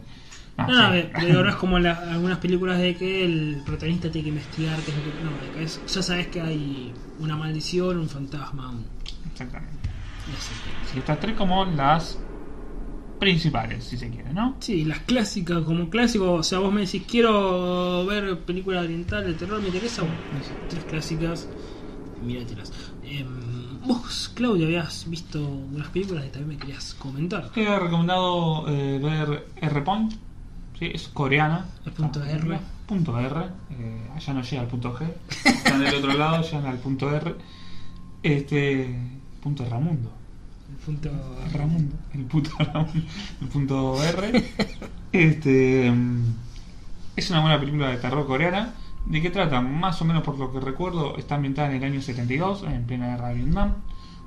[0.59, 1.27] no, No, sí.
[1.27, 4.79] digo, no es como en la- algunas películas de que el protagonista tiene que investigar
[4.81, 5.11] qué es lo que...
[5.57, 8.85] No, es- ya sabes que hay una maldición, un fantasma, un...
[9.31, 9.89] Exactamente.
[10.93, 12.19] Sí, estas tres como las
[13.23, 14.57] principales, si se quiere, ¿no?
[14.59, 19.35] Sí, las clásicas, como clásico, o sea, vos me decís, quiero ver película oriental de
[19.35, 20.17] terror, me interesa, bueno,
[20.69, 21.49] tres clásicas,
[22.21, 22.73] míratelas.
[23.05, 27.49] Em, vos, Claudia, habías visto unas películas que también me querías comentar.
[27.51, 30.15] Te he recomendado eh, ver R-Point,
[30.81, 30.91] ¿sí?
[30.93, 31.67] es coreana.
[31.87, 32.59] El punto R.
[32.89, 35.07] Punto R, eh, allá no llega al punto G,
[35.45, 37.37] están del otro lado, llegan al punto R.
[38.25, 38.99] Este,
[39.41, 40.22] punto Ramundo.
[40.83, 41.11] El punto...
[42.13, 42.51] El puto
[43.41, 44.45] el punto R.
[45.13, 46.35] Este mm,
[47.15, 48.75] es una buena película de terror coreana.
[49.07, 49.61] ¿De qué trata?
[49.61, 53.11] Más o menos por lo que recuerdo, está ambientada en el año 72, en plena
[53.11, 53.75] guerra de Vietnam.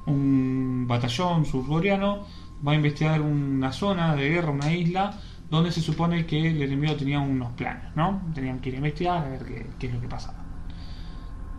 [0.05, 2.25] Un batallón surcoreano
[2.65, 6.95] va a investigar una zona de guerra, una isla, donde se supone que el enemigo
[6.95, 8.21] tenía unos planes, ¿no?
[8.33, 10.45] Tenían que ir a investigar a ver qué, qué es lo que pasaba.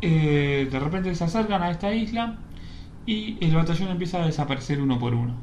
[0.01, 2.39] Eh, de repente se acercan a esta isla
[3.07, 5.35] y el batallón empieza a desaparecer uno por uno.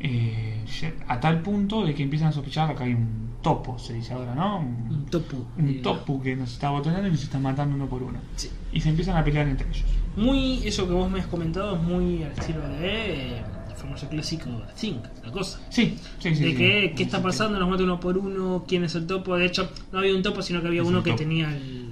[0.00, 0.64] Eh,
[1.08, 4.34] a tal punto de que empiezan a sospechar acá hay un topo, se dice ahora,
[4.34, 4.58] ¿no?
[4.60, 5.36] Un Un, topo.
[5.58, 8.18] un eh, topo que nos está botonando y nos está matando uno por uno.
[8.36, 8.48] sí.
[8.72, 9.84] Y se empiezan a pelear entre ellos.
[10.16, 14.08] Muy, eso que vos me has comentado es muy al estilo de eh, el famoso
[14.08, 15.60] clásico Think, la cosa.
[15.70, 16.42] Sí, sí, sí.
[16.44, 16.56] de sí.
[16.56, 19.36] que, qué está pasando, nos mata uno por uno, quién es el topo.
[19.36, 21.18] De hecho, no había un topo, sino que había Es uno un que topo.
[21.22, 21.83] tenía el-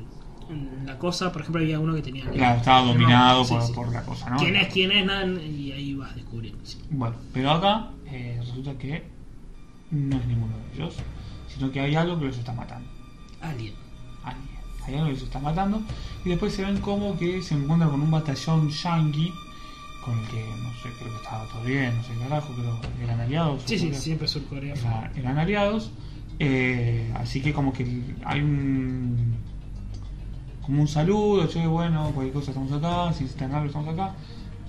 [0.86, 1.32] la cosa.
[1.32, 2.24] Por ejemplo, había uno que tenía.
[2.30, 3.72] Claro, estaba dominado por, sí.
[3.72, 4.36] por la cosa, ¿no?
[4.38, 4.72] ¿Quién es?
[4.72, 5.06] ¿Quién es?
[5.06, 6.58] Nada, y ahí vas descubriendo.
[6.64, 6.78] sí.
[6.90, 9.04] Bueno, pero acá eh, resulta que
[9.90, 10.94] no es ninguno de ellos,
[11.48, 12.88] sino que hay algo que los está matando.
[13.40, 13.74] Alien.
[14.24, 14.48] alguien.
[14.86, 15.82] Hay algo que los está matando.
[16.24, 19.32] Y después se ven como que se encuentran con un batallón yankee,
[20.04, 22.80] con el que no sé, creo que estaba todo bien, no sé qué carajo, pero
[23.04, 23.62] eran aliados.
[23.66, 24.74] Sí, sí, Surcorea- siempre Surcorea.
[24.74, 25.90] era- eran aliados.
[26.38, 27.86] eh, así que como que
[28.24, 29.34] hay un
[30.62, 34.14] como un saludo, che, bueno, cualquier cosa estamos acá, si necesitan algo estamos acá.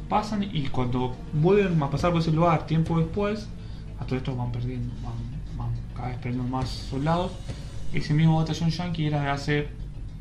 [0.09, 3.47] Pasan y cuando vuelven a pasar por ese lugar tiempo después,
[3.99, 5.13] a todo esto van perdiendo, van,
[5.57, 7.31] van cada vez perdiendo más soldados.
[7.93, 9.67] Ese mismo batallón yankee era de hace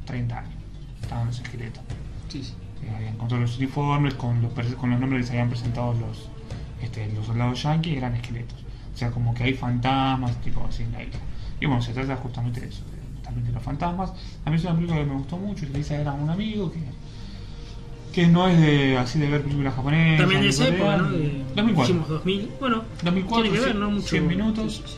[0.06, 0.54] 30 años.
[1.00, 1.82] Estaban los esqueletos.
[2.28, 2.54] Sí, sí.
[2.84, 6.28] Eh, habían encontrado los uniformes con los, con los nombres que se habían presentado los,
[6.82, 8.58] este, los soldados yankees eran esqueletos.
[8.94, 11.18] O sea, como que hay fantasmas, tipo así en la isla.
[11.60, 13.01] Y bueno, se trata justamente de eso, de-
[13.32, 14.12] también de los fantasmas.
[14.44, 16.80] A mí es una película que me gustó mucho, le hice a un amigo que
[18.12, 20.20] Que no es de así de ver películas japonesas.
[20.20, 20.96] También de esa época.
[20.98, 21.10] ¿no?
[21.10, 21.82] De, 2004.
[21.82, 22.50] Dijimos 2000.
[22.60, 23.86] Bueno, 2004, tiene que ver, ¿no?
[23.86, 24.08] 100 Mucho.
[24.08, 24.72] 100 minutos.
[24.74, 24.96] Sí, sí.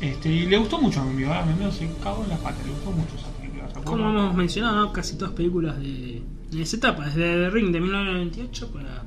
[0.00, 2.36] Este, y le gustó mucho a mi amigo, a mi amigo se cagó en la
[2.36, 3.68] pata, le gustó mucho esa película.
[3.84, 4.92] Como hemos mencionado, ¿no?
[4.92, 9.04] casi todas películas de, de esa etapa, desde The Ring de 1998 para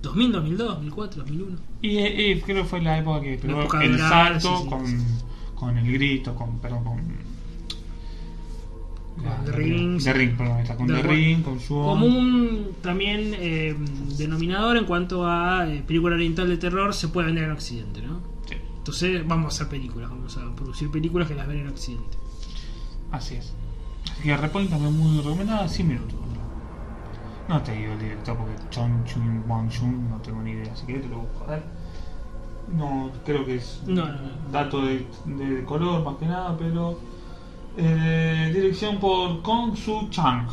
[0.00, 1.56] 2000, 2002, 2004, 2001.
[1.82, 4.86] Y, eh, eh, creo que fue la época que pegó el salto sí, sí, con,
[4.86, 4.96] sí.
[5.54, 7.29] con el grito, con, perdón, con...
[9.16, 11.12] Con The Ring, The Ring, perdón, está con The The Ring.
[11.12, 11.74] Ring, con su...
[11.74, 13.76] Como un también eh,
[14.16, 18.20] denominador en cuanto a eh, película oriental de terror se puede vender en Occidente, ¿no?
[18.48, 22.16] Sí, Entonces vamos a hacer películas, vamos a producir películas que las ven en Occidente.
[23.12, 23.52] así es.
[24.12, 26.14] Así que Repoint también muy recomendada, 100 minutos.
[27.48, 30.86] No te digo el director porque Chon Chun Wang Chun no tengo ni idea, así
[30.86, 31.44] que te lo busco.
[31.48, 31.62] A ver.
[32.76, 34.18] No, creo que es No, no, no.
[34.52, 36.96] dato de, de color más que nada, pero
[37.76, 40.48] eh, dirección por Kong Su Chang.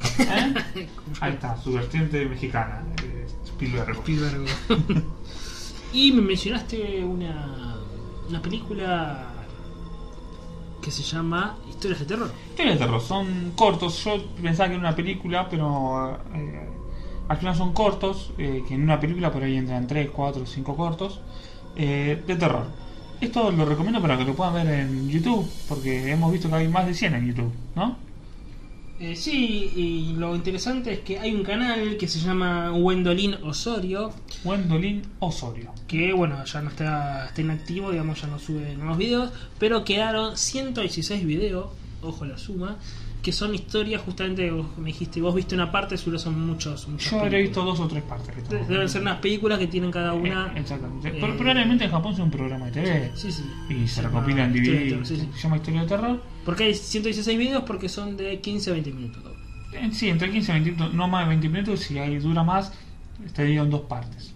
[0.18, 0.88] ¿Eh?
[1.20, 3.96] Ahí está, su vertiente mexicana, eh, Spielberg.
[3.98, 4.46] Spielberg.
[5.92, 7.76] y me mencionaste una,
[8.28, 9.26] una película
[10.80, 12.30] que se llama Historias de Terror.
[12.50, 14.02] Historias de terror, son cortos.
[14.04, 16.68] Yo pensaba que era una película, pero eh,
[17.28, 18.32] al final son cortos.
[18.38, 21.20] eh, que en una película por ahí entran 3, 4, 5 cortos
[21.76, 22.66] eh, de terror.
[23.20, 26.68] Esto lo recomiendo para que lo puedan ver en YouTube, porque hemos visto que hay
[26.68, 27.96] más de 100 en YouTube, ¿no?
[28.98, 34.12] Eh, sí, y lo interesante es que hay un canal que se llama Wendolin Osorio,
[34.44, 35.72] Gwendolyn Osorio.
[35.88, 40.36] que bueno, ya no está, está inactivo, digamos, ya no sube nuevos videos, pero quedaron
[40.36, 41.68] 116 videos,
[42.02, 42.76] ojo la suma,
[43.22, 46.88] que son historias justamente, vos me dijiste, vos viste una parte, seguro son muchos.
[46.98, 48.34] Yo habré visto dos o tres partes.
[48.34, 50.52] que Deben ser unas películas que tienen cada una.
[50.56, 51.08] Eh, exactamente.
[51.08, 53.10] eh, Pero probablemente en Japón sea un programa de TV.
[53.14, 53.42] Sí, sí.
[53.68, 55.04] Y se llama recopila en DVD.
[55.04, 55.28] Sí, sí.
[55.34, 56.22] Se llama Historia de Terror.
[56.44, 59.22] Porque hay 116 videos porque son de 15 a 20 minutos.
[59.72, 61.80] Eh, Sí, entre 15 y 20 minutos, no más de 20 minutos.
[61.80, 62.72] Si hay dura más,
[63.36, 64.34] dividido en dos partes.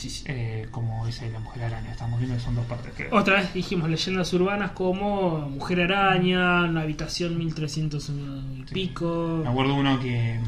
[0.00, 0.24] Sí, sí.
[0.28, 2.92] Eh, como la Mujer Araña, estamos viendo que son dos partes.
[2.96, 3.14] creo.
[3.14, 8.74] Otra vez dijimos leyendas urbanas como Mujer Araña, una habitación 1300 y Sí.
[8.74, 9.40] pico.
[9.44, 10.40] Me acuerdo uno que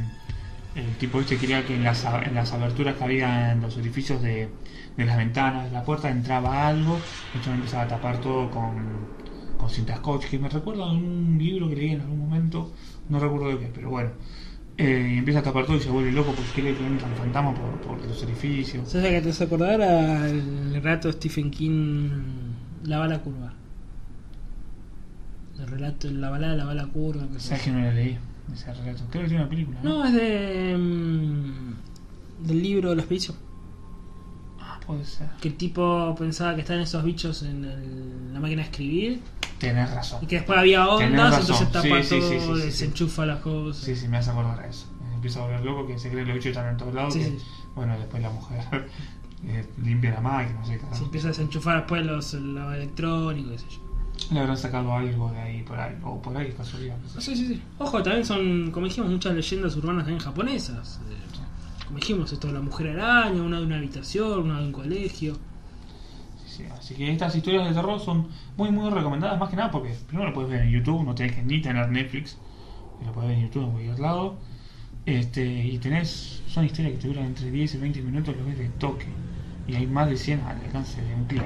[0.74, 3.76] el tipo este quería que en las, a- en las aberturas que había en los
[3.76, 4.48] edificios de,
[4.96, 6.96] de las ventanas, de la puerta, entraba algo.
[7.34, 8.74] Y entonces empezaba a tapar todo con,
[9.58, 10.26] con cinta scotch.
[10.30, 12.72] Que me recuerdo de un libro que leí en algún momento,
[13.10, 14.10] no recuerdo de qué, pero bueno.
[14.82, 17.56] Eh, y empieza a tapar todo y se vuelve loco porque quiere que entran fantasmas
[17.56, 18.88] por, por los edificios.
[18.88, 22.10] ¿Sabes a qué te hace acordar al relato de Stephen King
[22.84, 23.52] La bala curva?
[25.60, 27.28] El relato, la balada de la bala curva.
[27.32, 28.18] que ¿Sabes que no la leí?
[28.52, 29.04] Ese relato.
[29.10, 29.78] Creo que tiene una película.
[29.84, 30.76] No, es de.
[30.76, 33.36] mm, del libro de los expedición.
[34.86, 35.28] Puede ser.
[35.40, 39.20] Que el tipo pensaba que estaban esos bichos en el- la máquina de escribir.
[39.58, 40.18] Tenés razón.
[40.22, 41.40] Y que después había Tenés ondas, razón.
[41.42, 42.66] entonces tapa Sí, sí, todo, sí, sí, sí, sí.
[42.66, 43.84] desenchufa las cosas.
[43.84, 44.86] Sí, sí, me hace acordar a eso.
[45.08, 47.14] Me empiezo a volver loco que se cree que los bichos están en todos lados.
[47.14, 47.38] Sí, que, sí.
[47.76, 48.60] Bueno, después la mujer
[49.46, 50.96] eh, limpia la máquina, no sé qué.
[50.96, 53.82] Se empieza a desenchufar después los, los electrónicos, qué sé yo.
[54.34, 56.96] Le habrán sacado algo de ahí por ahí, o por ahí, casualidad.
[57.02, 57.20] no sé.
[57.20, 57.62] Sí, sí, sí.
[57.78, 61.00] Ojo, también son, como dijimos, muchas leyendas urbanas también japonesas.
[61.08, 61.31] Eh,
[61.92, 65.34] como dijimos, esto de la mujer araña, una de una habitación, una de un colegio.
[66.46, 66.64] Sí, sí.
[66.72, 70.30] Así que estas historias de terror son muy, muy recomendadas, más que nada porque primero
[70.30, 72.38] lo puedes ver en YouTube, no tenés que ni tener Netflix,
[73.04, 74.38] lo puedes ver en YouTube en cualquier lado.
[75.04, 78.56] Este, y tenés, son historias que te duran entre 10 y 20 minutos, lo ves
[78.56, 79.08] de toque,
[79.66, 81.44] y hay más de 100 al alcance de un clic.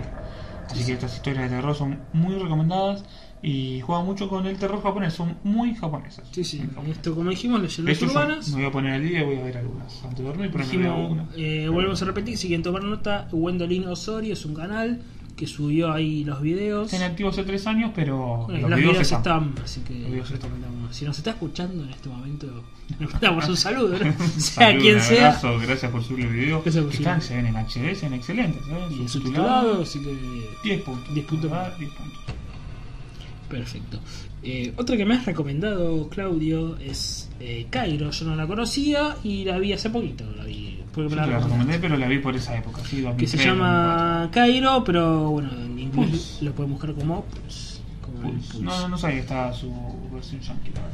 [0.71, 3.05] Así que estas historias de terror son muy recomendadas
[3.43, 6.27] y juegan mucho con el terror japonés, son muy japonesas.
[6.33, 6.59] Sí, sí.
[6.59, 6.87] Japón.
[6.91, 8.49] Esto, como dijimos, leyendas urbanas.
[8.51, 10.03] me voy a poner al día y voy a ver algunas.
[10.05, 11.29] Antes de dormir, pero me veo Dijimos, alguna.
[11.37, 15.01] eh, volvemos a repetir, si quieren tomar nota, Wendolin Osorio es un canal
[15.37, 16.93] que subió ahí los videos.
[16.93, 19.19] Está inactivo hace 3 años, pero los, los videos, videos están.
[19.19, 20.51] están, así que Los videos están.
[20.91, 22.47] Si nos está escuchando en este momento,
[22.99, 24.07] le mandamos un saludo, ¿no?
[24.07, 25.29] Un sea saludo, quien un sea.
[25.29, 26.63] abrazo, gracias por subir el video.
[26.63, 28.63] Gracias por Que están, se ven en HD, se ven excelentes.
[28.63, 28.87] ¿eh?
[28.91, 31.15] Y Subtitulado, subtitulado, así que 10 puntos.
[31.15, 31.51] 10 puntos.
[31.53, 32.19] Ah, 10 puntos.
[33.49, 33.99] Perfecto.
[34.43, 38.11] Eh, otra que me has recomendado, Claudio, es eh, Cairo.
[38.11, 40.25] Yo no la conocía y la vi hace poquito.
[40.37, 40.81] La vi.
[40.95, 43.37] porque Yo me te la recomendé, pero la vi por esa época, sí, 2003, Que
[43.39, 46.45] se llama Cairo, pero bueno, en inglés Pulse.
[46.45, 47.81] lo pueden buscar como Pulse.
[48.03, 48.53] Como 2004.
[48.53, 48.65] Pulse.
[48.65, 49.73] No, no, no sabía que estaba su
[50.13, 50.93] versión yankee, la verdad.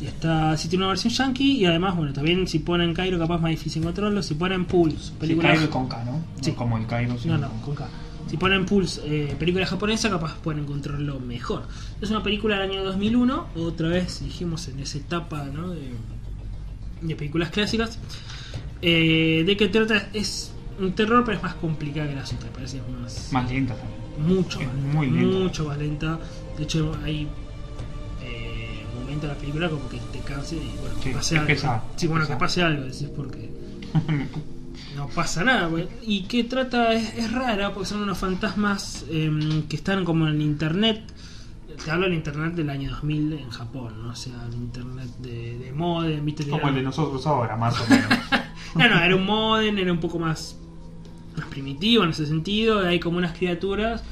[0.00, 3.38] Y está, sí tiene una versión yankee y además, bueno, también si ponen Cairo capaz
[3.38, 4.22] más difícil encontrarlo.
[4.22, 5.56] Si ponen Pulse, Sí, películas...
[5.58, 6.12] Cairo con K, ¿no?
[6.12, 6.52] No Sí.
[6.52, 7.86] como el Cairo, No, sino no, con K.
[8.30, 11.64] Si ponen Pulse, eh, película japonesa, capaz pueden encontrarlo mejor.
[12.00, 15.70] Es una película del año 2001, otra vez dijimos en esa etapa ¿no?
[15.70, 15.90] de,
[17.02, 17.98] de películas clásicas.
[18.82, 22.80] Eh, de que trata es un terror, pero es más complicada que las otras, parece
[23.02, 24.36] más, Más lenta también.
[24.36, 25.38] mucho, es más, muy lenta.
[25.38, 26.18] mucho más lenta.
[26.56, 27.26] De hecho, hay
[28.22, 31.34] eh, momentos momento de la película como que te canse y bueno, Sí, que pase
[31.36, 31.46] algo.
[31.48, 33.50] pesado, sí, bueno, que pase algo, decís porque
[35.00, 35.66] no pasa nada.
[35.68, 35.88] güey.
[36.02, 40.40] Y que trata, es, es rara porque son unos fantasmas em, que están como en
[40.40, 41.02] internet.
[41.84, 44.10] Te hablo del internet del año 2000 en Japón, ¿no?
[44.10, 46.46] O sea, el internet de, de modem, ¿viste?
[46.46, 48.08] Como el de nosotros ahora, más o menos.
[48.76, 50.56] No, no, era un modem, era un poco más,
[51.36, 52.86] más primitivo en ese sentido.
[52.86, 54.04] Hay como unas criaturas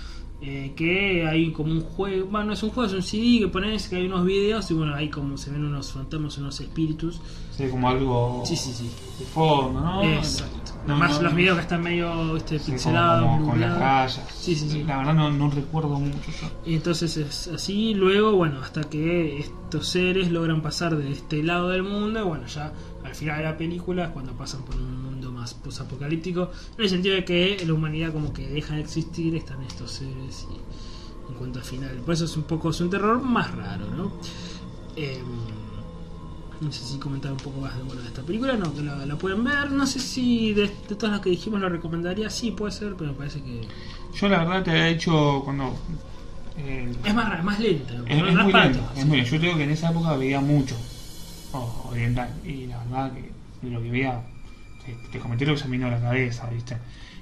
[0.42, 2.26] eh, que hay como un juego.
[2.26, 4.74] Bueno, no es un juego, es un CD que pones que hay unos videos y
[4.74, 7.20] bueno, hay como se ven unos fantasmas, unos espíritus.
[7.56, 8.90] Sí, como algo Sí, sí, sí.
[9.20, 10.02] de fondo, ¿no?
[10.02, 10.67] Exacto.
[10.88, 13.78] No, Además, no, los videos que están medio este, Sí, pixelados, como, como con las
[13.78, 14.24] rayas.
[14.34, 14.84] Sí, sí, sí.
[14.84, 16.50] La verdad no, no recuerdo mucho yo.
[16.64, 21.68] Y entonces es así, luego, bueno, hasta que estos seres logran pasar de este lado
[21.68, 22.72] del mundo, y bueno, ya
[23.04, 26.88] al final de la película es cuando pasan por un mundo más posapocalíptico, en el
[26.88, 31.34] sentido de que la humanidad como que deja de existir, están estos seres y en
[31.36, 31.96] cuanto al final.
[31.96, 34.12] Por eso es un poco, es un terror más raro, ¿no?
[34.96, 35.57] Em,
[36.60, 39.06] no sé si comentar un poco más de, bueno, de esta película, no, que la,
[39.06, 42.50] la pueden ver, no sé si de, de todas las que dijimos la recomendaría, sí
[42.52, 43.68] puede ser, pero me parece que
[44.14, 45.74] Yo la verdad te había dicho cuando...
[46.56, 47.94] eh, es más más lenta.
[48.06, 48.90] es, es muy sí.
[48.96, 49.24] es muy.
[49.24, 50.76] Yo tengo que en esa época veía mucho
[51.52, 54.22] oh, oriental y la verdad que lo que veía
[54.84, 56.76] te, te comenté lo que se me vino a la cabeza, ¿viste?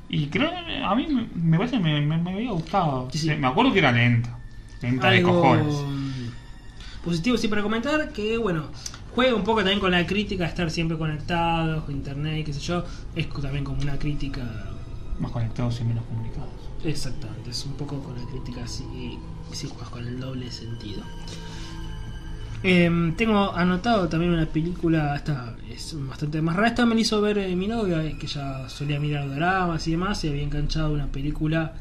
[0.09, 3.09] Y creo que a mí me, me parece que me, me, me había gustado.
[3.11, 3.31] Sí, sí.
[3.37, 4.39] Me acuerdo que era lenta,
[4.81, 5.87] lenta de cojones.
[7.05, 8.65] positivo sí para comentar que bueno
[9.17, 12.61] juega un poco también con la crítica de estar siempre conectados con internet qué sé
[12.61, 12.85] yo
[13.17, 14.43] es también como una crítica
[15.19, 16.51] Más conectados y menos comunicados.
[16.85, 18.85] exactamente es un poco con la crítica así
[19.53, 21.03] si juegas con el doble sentido
[22.63, 26.69] Em, tengo anotado también una película, esta es bastante más rara.
[26.69, 29.93] Esta me la hizo ver eh, mi novia, eh, que ya solía mirar dramas y
[29.93, 31.75] demás, y había enganchado una película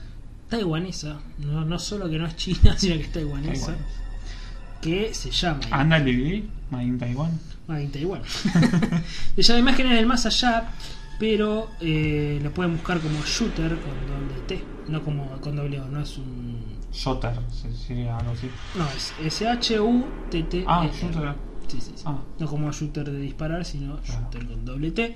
[0.50, 3.86] taiwanesa, no, no solo que no es china, sino que es taiwanesa, Taiwan.
[4.82, 7.40] que se llama Anda el Taiwan.
[7.68, 8.22] Ah, en Taiwán.
[9.36, 10.70] se llama Imágenes del Más Allá,
[11.20, 15.86] pero eh, lo pueden buscar como shooter con doble T, no como con doble O,
[15.88, 16.76] no es un.
[16.92, 18.48] Shotter, se- sería algo así.
[18.78, 20.64] No, es S-H-U-T-T.
[20.68, 21.36] Ah, shooter.
[21.68, 22.04] Sí, sí, sí.
[22.06, 22.20] Ah.
[22.40, 25.16] No como shooter de disparar, sino shooter con doble T.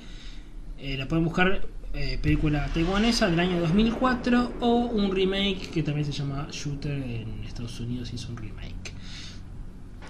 [0.78, 6.06] Eh, la pueden buscar eh, película taiwanesa del año 2004 o un remake que también
[6.06, 8.94] se llama Shooter en Estados Unidos hizo un remake.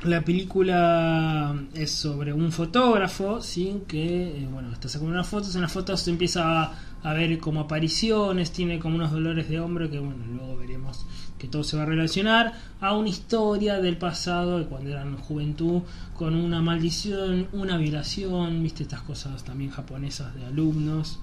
[0.03, 3.81] La película es sobre un fotógrafo, ¿sí?
[3.85, 6.71] que eh, bueno, está sacando unas fotos, en las fotos se empieza
[7.03, 11.05] a, ver como apariciones, tiene como unos dolores de hombro que bueno, luego veremos
[11.38, 15.81] que todo se va a relacionar a una historia del pasado de cuando eran juventud
[16.15, 21.19] con una maldición, una violación, viste estas cosas también japonesas de alumnos,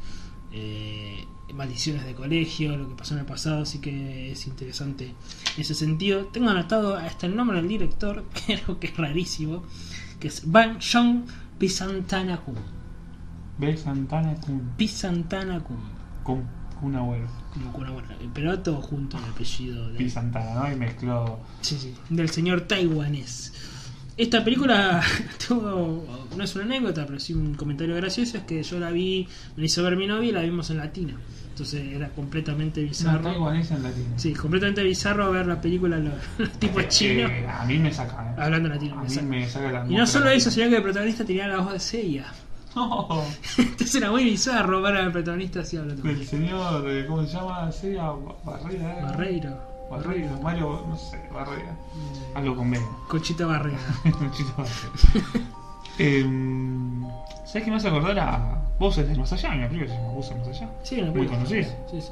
[0.53, 5.61] eh, maldiciones de colegio, lo que pasó en el pasado, así que es interesante en
[5.61, 6.27] ese sentido.
[6.27, 9.63] Tengo anotado hasta el nombre del director, creo que es rarísimo,
[10.21, 11.25] que es Ban Shong
[11.59, 12.57] Pisantana-kun.
[13.59, 14.73] Ve Santana Kun.
[14.77, 15.79] Pisantana-kun.
[16.23, 16.45] Kun,
[16.79, 16.93] Kun
[17.73, 20.73] con una buena, pero todo junto el apellido de, Pi Santana, ¿no?
[20.73, 21.39] Y mezcló.
[21.63, 23.55] Sí, sí, del señor taiwanés.
[24.17, 25.03] Esta película
[25.47, 26.05] tuvo,
[26.37, 29.67] no es una anécdota, pero sí un comentario gracioso, es que yo la vi, me
[29.67, 31.17] hizo ver mi novia y la vimos en latino.
[31.51, 33.23] Entonces era completamente bizarro.
[33.31, 34.07] taiwanesa en latino.
[34.17, 38.31] Sí, completamente bizarro ver la película los, los tipos chinos Eh, a mí me saca,
[38.31, 38.35] ¿eh?
[38.41, 38.95] hablando latino.
[38.95, 39.27] A me mí saca.
[39.27, 41.81] me saca la Y no solo eso, sino que el protagonista tenía la voz de
[41.81, 42.27] Seiya.
[42.75, 43.23] No,
[43.59, 46.03] Entonces era muy bizarro ver al protagonista así hablando.
[46.03, 47.71] del señor, eh, ¿cómo se llama?
[47.73, 48.11] Sí, a
[48.45, 48.99] Barrera.
[48.99, 49.03] ¿eh?
[49.03, 49.76] Barreiro.
[49.91, 51.71] Barreira, Mario, no sé, Barrera.
[51.71, 52.81] Eh, Algo con B.
[53.09, 53.79] Conchita Barrera.
[54.33, 55.47] Chito Barrera.
[55.99, 57.07] Em,
[57.47, 59.51] ¿Sabes qué me hace acordar a Voces del Más Allá?
[59.55, 60.71] Una película se llama Voces del Más Allá.
[60.83, 61.39] Sí, una Muy película.
[61.39, 61.77] conocida.
[61.91, 62.09] Sí, sí.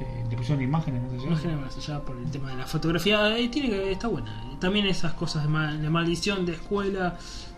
[0.00, 1.22] Eh, le pusieron imágenes más allá.
[1.26, 4.86] Imagen más allá por el tema de la fotografía eh, tiene que está buena también
[4.86, 7.16] esas cosas de, ma- de maldición de escuela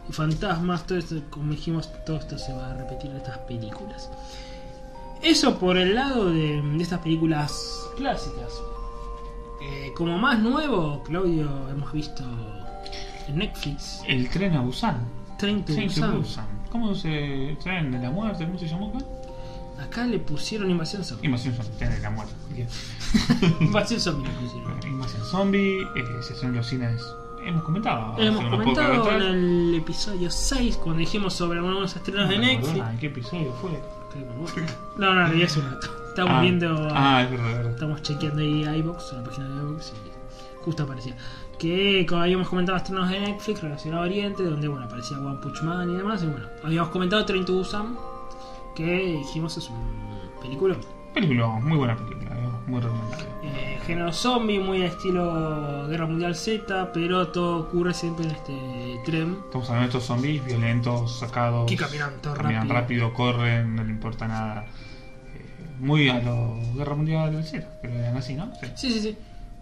[0.08, 4.10] y fantasmas todo esto como dijimos todo esto se va a repetir en estas películas
[5.22, 8.52] eso por el lado de, de estas películas clásicas
[9.66, 12.22] Eh, como más nuevo Claudio hemos visto
[13.28, 14.98] en Netflix El tren a Busan.
[15.38, 16.18] Train to Busan.
[16.18, 16.46] Busan.
[16.70, 18.44] ¿Cómo se tren de la muerte?
[18.44, 19.04] ¿Cómo se llamó acá?
[19.82, 22.34] acá le pusieron invasión zombie Invasión zombie, tren de la muerte.
[23.60, 27.02] Invasión zombie le pusieron Invasión zombie, eh, se hacen los cines.
[27.44, 28.16] Hemos comentado.
[28.18, 32.78] Hemos comentado en el episodio 6 cuando dijimos sobre algunos estrenos de No acuerdo Netflix.
[32.78, 33.82] nada, ¿En qué episodio fue?
[34.96, 36.03] No, no, no, ya es un rato.
[36.14, 36.88] Estamos ah, viendo.
[36.92, 37.72] Ah, es verdad, verdad.
[37.72, 41.16] Estamos chequeando ahí iBox, la página de iBox y justo aparecía.
[41.58, 45.62] Que como habíamos comentado estrenos de Netflix relacionados a Oriente, donde bueno aparecía One Punch
[45.62, 46.22] Man y demás.
[46.22, 47.96] Y bueno, habíamos comentado Train to Busan,
[48.76, 50.76] que dijimos es un película.
[51.12, 53.24] Película, muy buena película, eh, muy recomendable.
[53.42, 59.38] Eh, género zombie, muy estilo Guerra Mundial Z, pero todo ocurre siempre en este tren.
[59.46, 61.68] Estamos hablando de estos zombies violentos, sacados.
[61.68, 63.08] Que caminan todo caminan rápido.
[63.08, 64.66] rápido, corren, no le importa nada.
[65.80, 67.44] Muy a lo Guerra Mundial
[67.82, 68.50] que lo eran así, ¿no?
[68.60, 68.66] Sí.
[68.74, 69.16] Sí, sí, sí.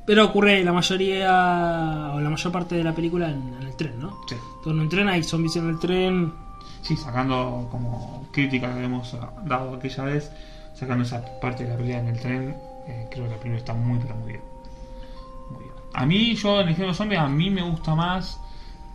[0.05, 4.01] Pero ocurre la mayoría o la mayor parte de la película en, en el tren,
[4.01, 4.21] ¿no?
[4.29, 4.37] Sí.
[4.63, 6.33] Todo en tren, hay zombies en el tren.
[6.83, 10.33] Sí, sacando como crítica que hemos dado aquella vez,
[10.75, 12.57] sacando esa parte de la pelea en el tren,
[12.89, 14.43] eh, creo que la película está muy, pero muy bien.
[15.51, 15.75] Muy bien.
[15.95, 18.41] A mí, yo en el género zombie, a mí me gusta más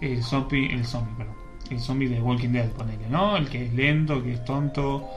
[0.01, 1.35] el zombie, el zombie, perdón,
[1.69, 3.37] el zombie de Walking Dead, ponele, ¿no?
[3.37, 5.07] El que es lento, que es tonto.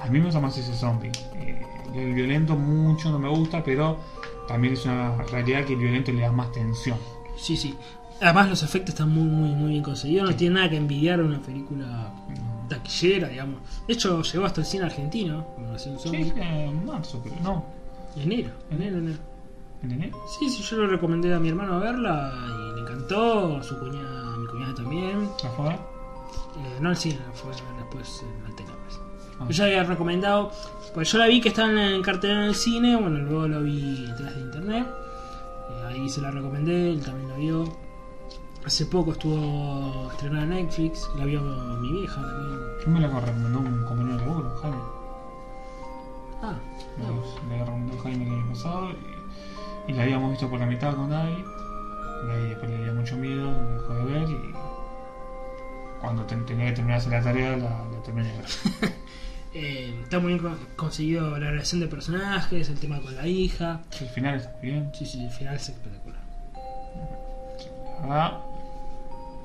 [0.00, 1.10] A mí me gusta más ese zombie.
[1.36, 1.62] Eh,
[1.94, 3.98] el violento mucho no me gusta, pero
[4.48, 6.98] también es una realidad que el violento le da más tensión.
[7.36, 7.74] Sí, sí.
[8.20, 10.30] Además los efectos están muy, muy, muy bien conseguidos.
[10.30, 12.12] No tiene nada que envidiar a una película
[12.68, 13.60] taquillera, digamos.
[13.86, 16.32] De hecho, llegó hasta el cine argentino, Nación Sí, Zombie.
[16.42, 17.34] en marzo, creo.
[17.42, 17.64] No,
[18.16, 19.18] Enero, enero, enero.
[19.82, 20.18] en enero.
[20.38, 23.56] Sí, sí, yo le recomendé a mi hermano a verla y le encantó.
[23.58, 25.28] A su cuñada, a mi cuñada también.
[25.42, 25.70] ¿La fue?
[25.72, 28.63] Eh, no al cine, fue después en la tele.
[29.48, 30.50] Yo ya había recomendado,
[30.94, 33.62] pues yo la vi que estaba en, en cartelera en el cine, bueno, luego lo
[33.62, 34.86] vi través de internet.
[35.70, 37.64] Eh, ahí se la recomendé, él también la vio.
[38.64, 42.60] Hace poco estuvo estrenada en Netflix, la vio mi vieja también.
[42.84, 44.76] Yo me la recomendó un compañero de laburo, Jaime.
[46.42, 46.54] Ah,
[47.48, 50.94] me la recomendó Jaime el año pasado y, y la habíamos visto por la mitad
[50.94, 51.44] con David.
[52.26, 54.54] Y ahí después le dio mucho miedo, me dejó de ver y
[56.00, 58.94] cuando ten- tenía que terminar de hacer la tarea la, la terminé de ver.
[59.54, 63.80] Eh, está muy bien con- conseguido la relación de personajes, el tema con la hija.
[64.00, 66.20] El final está bien, Sí, sí, el final es espectacular.
[68.02, 68.38] la verdad.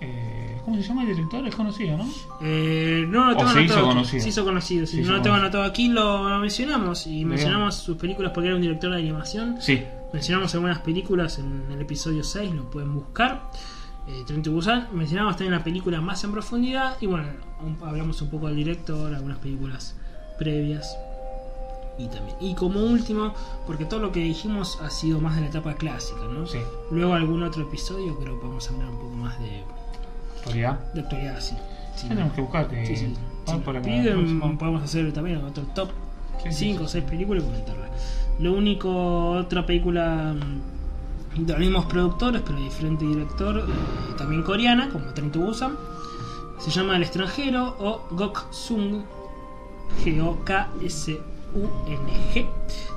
[0.01, 1.45] Eh, ¿Cómo se llama el director?
[1.47, 2.07] Es conocido, ¿no?
[2.41, 4.23] Eh, no lo O tengo se hizo conocido.
[4.23, 5.01] Se hizo conocido, sí.
[5.01, 7.05] Hizo no lo tengo anotado aquí, lo, lo mencionamos.
[7.07, 7.27] Y Bien.
[7.29, 9.61] mencionamos sus películas porque era un director de animación.
[9.61, 13.43] Sí, Mencionamos algunas películas en el episodio 6, lo pueden buscar.
[14.09, 14.87] Eh, Tren to Busan.
[14.93, 16.97] Mencionamos también la película más en profundidad.
[16.99, 17.27] Y bueno,
[17.61, 19.95] un- hablamos un poco del director, algunas películas
[20.39, 20.97] previas.
[21.99, 22.35] Y también.
[22.39, 23.33] Y como último,
[23.67, 26.47] porque todo lo que dijimos ha sido más de la etapa clásica, ¿no?
[26.47, 26.57] sí.
[26.91, 29.63] Luego algún otro episodio creo que a hablar un poco más de,
[30.37, 30.79] Actualidad.
[30.93, 31.55] de actualidad, sí.
[31.97, 32.07] Sí.
[32.07, 33.13] Tenemos que buscar que Sí, sí.
[33.13, 35.89] va Si nos piden, podemos hacer también otro top
[36.41, 36.93] Sí, sí, 5 o sí.
[36.93, 37.89] 6 películas y comentarla.
[38.39, 40.61] Lo único, otra película mm,
[41.45, 43.63] de los mismos productores, pero de diferente director, eh,
[44.17, 45.75] también coreana, como Train to Busan,
[46.60, 49.04] se llama El extranjero o Gok Sung,
[51.19, 52.47] G-O-K-S-U-N-G.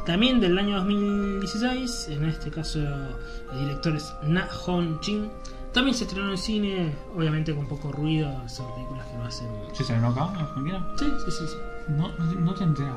[0.06, 5.30] También del año 2016, en este caso el director es Na Hon Jin.
[5.72, 9.48] También se estrenó en cine, obviamente con poco ruido, son películas que no hacen.
[9.72, 10.86] ¿Sí se acá en Argentina?
[10.98, 11.44] Sí, sí, sí.
[11.48, 11.56] sí.
[11.88, 12.94] No, no, no te enteras,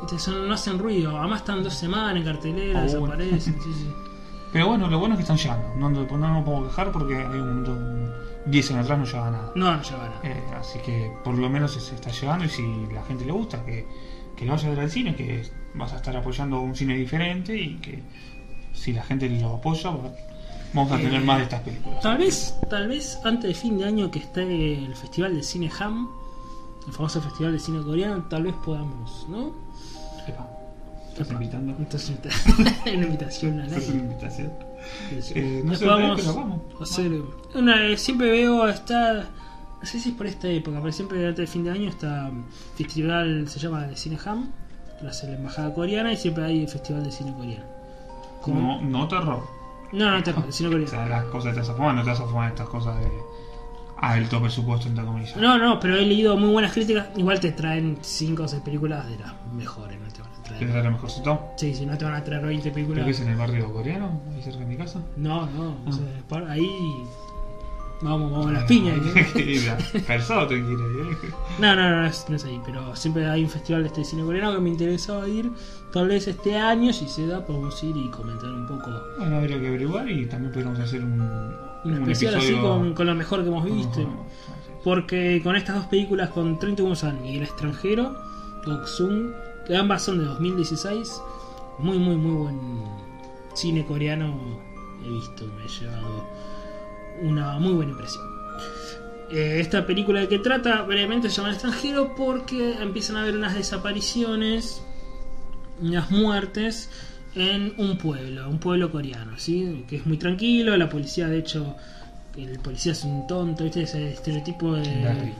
[0.00, 0.18] ¿viste?
[0.18, 3.40] Son- no hacen ruido, además están dos semanas en cartelera, Oh, desaparecen.
[3.62, 3.92] sí, sí.
[4.56, 5.74] Pero bueno, lo bueno es que están llegando.
[5.76, 8.14] No, no, no me puedo quejar porque hay un montón.
[8.46, 9.52] 10 años atrás no llegaba nada.
[9.54, 10.20] No, no lleva nada.
[10.22, 13.62] Eh, así que por lo menos se está llegando y si la gente le gusta,
[13.66, 13.86] que,
[14.34, 15.42] que lo vaya a ver al cine, que
[15.74, 18.02] vas a estar apoyando un cine diferente y que
[18.72, 20.10] si la gente lo apoya, va-
[20.72, 22.00] vamos a tener Eh, más de estas películas.
[22.00, 25.70] Tal vez, tal vez antes de fin de año que esté el Festival de Cine
[25.80, 26.08] Ham,
[26.86, 29.52] el famoso Festival de Cine Coreano, tal vez podamos, ¿no?
[30.26, 30.48] Epa,
[31.22, 31.74] ¿Estás invitando?
[31.78, 32.12] Entonces,
[32.94, 33.92] una invitación a ¿Estás nadie.
[33.94, 34.52] una invitación?
[35.34, 36.60] Eh, no sé pero vamos.
[36.80, 37.12] hacer
[37.54, 39.24] una, siempre veo está
[39.80, 42.30] no sé si es por esta época pero siempre antes de fin de año está
[42.76, 44.50] festival se llama de cine ham
[45.02, 47.64] lo hace la embajada coreana y siempre hay festival de cine coreano
[48.46, 49.42] No, no terror.
[49.92, 52.02] no no te de cine O coreano sea, las cosas te vas a fumar, no
[52.04, 53.08] te vas a fumar estas cosas de
[53.98, 55.36] alto presupuesto, entre comillas.
[55.36, 59.08] no no pero he leído muy buenas críticas igual te traen 5 o 6 películas
[59.08, 61.40] de las mejores no te a ¿Quieres traer dar lo mejorcito?
[61.56, 63.72] sí si no te van a traer 20 ¿Pero películas qué es en el barrio
[63.72, 64.20] coreano?
[64.34, 65.00] Ahí cerca de mi casa.
[65.16, 65.92] no no o Ah.
[65.92, 66.68] sea, por ahí
[68.02, 69.74] vamos vamos a las piñas ir.
[71.58, 74.04] No, no, no, no es, no es ahí, pero siempre hay un festival de este
[74.04, 75.50] cine coreano que me interesaba ir.
[75.92, 78.90] Tal vez este año, si se da, podemos ir y comentar un poco.
[79.18, 81.20] Bueno, habría que averiguar y también podríamos hacer un,
[81.84, 84.06] Un especial así con, con lo mejor que hemos visto.
[84.84, 88.14] Porque con estas dos películas, con 30 Busan y El extranjero,
[88.64, 89.32] Goksung,
[89.74, 91.20] ambas son de 2016,
[91.78, 92.82] muy, muy, muy buen
[93.54, 94.60] cine coreano
[95.04, 95.46] he visto.
[95.56, 96.24] Me ha llevado
[97.22, 98.24] una muy buena impresión.
[99.30, 103.36] Eh, esta película de que trata brevemente se llama El extranjero porque empiezan a haber
[103.36, 104.82] unas desapariciones,
[105.80, 106.88] unas muertes
[107.34, 109.84] en un pueblo, un pueblo coreano, ¿sí?
[109.88, 111.76] que es muy tranquilo, la policía de hecho,
[112.36, 113.82] el policía es un tonto, ¿viste?
[113.82, 115.34] ese estereotipo de.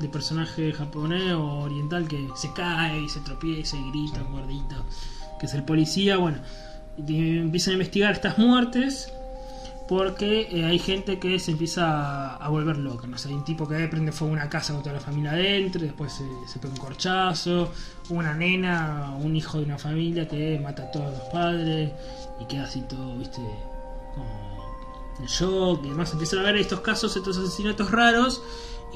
[0.00, 4.26] De personaje japonés o oriental que se cae y se tropieza y grita, Sí.
[4.32, 4.84] gordito,
[5.40, 6.38] que es el policía, bueno.
[6.96, 9.12] y empiezan a investigar estas muertes
[9.88, 13.06] porque eh, hay gente que se empieza a, a volver loca.
[13.06, 15.32] No sé, hay un tipo que prende fuego a una casa con toda la familia
[15.32, 17.70] adentro, después se, se pega un corchazo,
[18.08, 21.92] una nena, un hijo de una familia que mata a todos los padres
[22.40, 23.40] y queda así todo, viste,
[24.14, 24.64] como
[25.20, 26.12] en shock y demás.
[26.12, 28.40] Empiezan a ver estos casos, estos asesinatos raros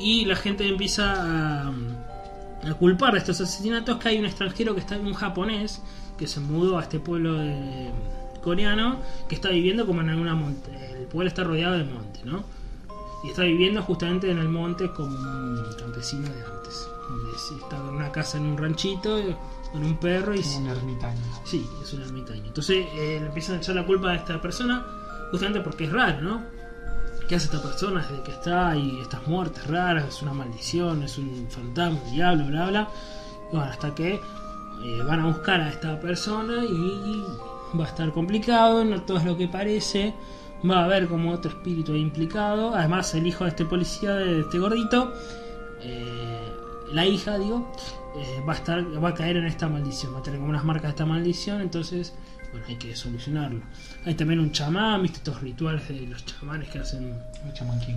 [0.00, 4.80] y la gente empieza a, a culpar de estos asesinatos que hay un extranjero que
[4.80, 5.82] está un japonés
[6.18, 7.90] que se mudó a este pueblo de
[8.42, 10.70] coreano que está viviendo como en alguna monte.
[10.96, 12.44] El pueblo está rodeado de monte, ¿no?
[13.24, 16.88] Y está viviendo justamente en el monte como un campesino de antes.
[17.08, 19.18] Donde está en una casa en un ranchito
[19.72, 21.20] con un perro y Como un ermitaño.
[21.44, 22.44] Sí, es un ermitaño.
[22.46, 24.86] Entonces eh, le empiezan a echar la culpa a esta persona,
[25.30, 26.57] justamente porque es raro, ¿no?
[27.28, 30.08] ¿Qué hace esta persona desde que está y estas muertes raras?
[30.08, 32.88] Es una maldición, es un fantasma, un diablo, bla, bla.
[33.52, 37.22] Bueno, hasta que eh, van a buscar a esta persona y
[37.78, 40.14] va a estar complicado, no todo es lo que parece.
[40.68, 42.74] Va a haber como otro espíritu implicado.
[42.74, 45.12] Además, el hijo de este policía, de este gordito,
[45.82, 46.50] eh,
[46.92, 47.70] la hija, digo,
[48.16, 50.64] eh, va a estar, va a caer en esta maldición, va a tener como unas
[50.64, 52.14] marcas de esta maldición, entonces,
[52.52, 53.60] bueno, hay que solucionarlo.
[54.04, 57.14] Hay también un chamán, viste estos rituales de los chamanes que hacen,
[57.46, 57.94] El Chaman King.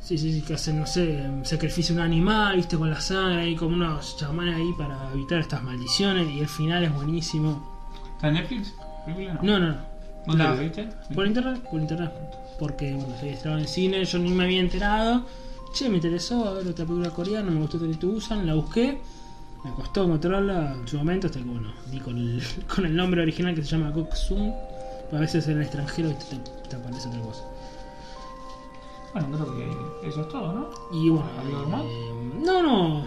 [0.00, 3.42] sí, sí, sí, que hacen, no sé, sacrificio de un animal, viste, con la sangre,
[3.42, 7.90] hay como unos chamanes ahí para evitar estas maldiciones y el final es buenísimo.
[8.16, 8.74] ¿Está en Netflix?
[9.42, 9.76] No, no, no.
[10.26, 10.88] ¿Dónde La- lo viste?
[11.14, 12.12] Por internet, por internet.
[12.58, 15.26] Porque bueno, se estrenado en cine, yo ni me había enterado.
[15.74, 19.00] Che, me interesó a ver otra película coreana, me gustó que usan, la busqué.
[19.64, 22.42] Me costó encontrarla en su momento hasta que bueno, di con el,
[22.74, 24.52] con el nombre original que se llama Goksum.
[25.12, 27.44] A veces en el extranjero te, te- te aparece otra cosa.
[29.12, 29.54] Bueno, creo
[30.00, 30.68] que eso es todo, ¿no?
[30.92, 31.82] Y bueno, ¿Algo más?
[31.84, 33.06] eh, no, no.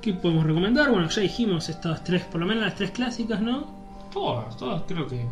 [0.00, 0.90] ¿Qué podemos recomendar?
[0.90, 3.64] Bueno, ya dijimos estas tres, por lo menos las tres clásicas, ¿no?
[4.12, 5.24] Todas, todas creo que.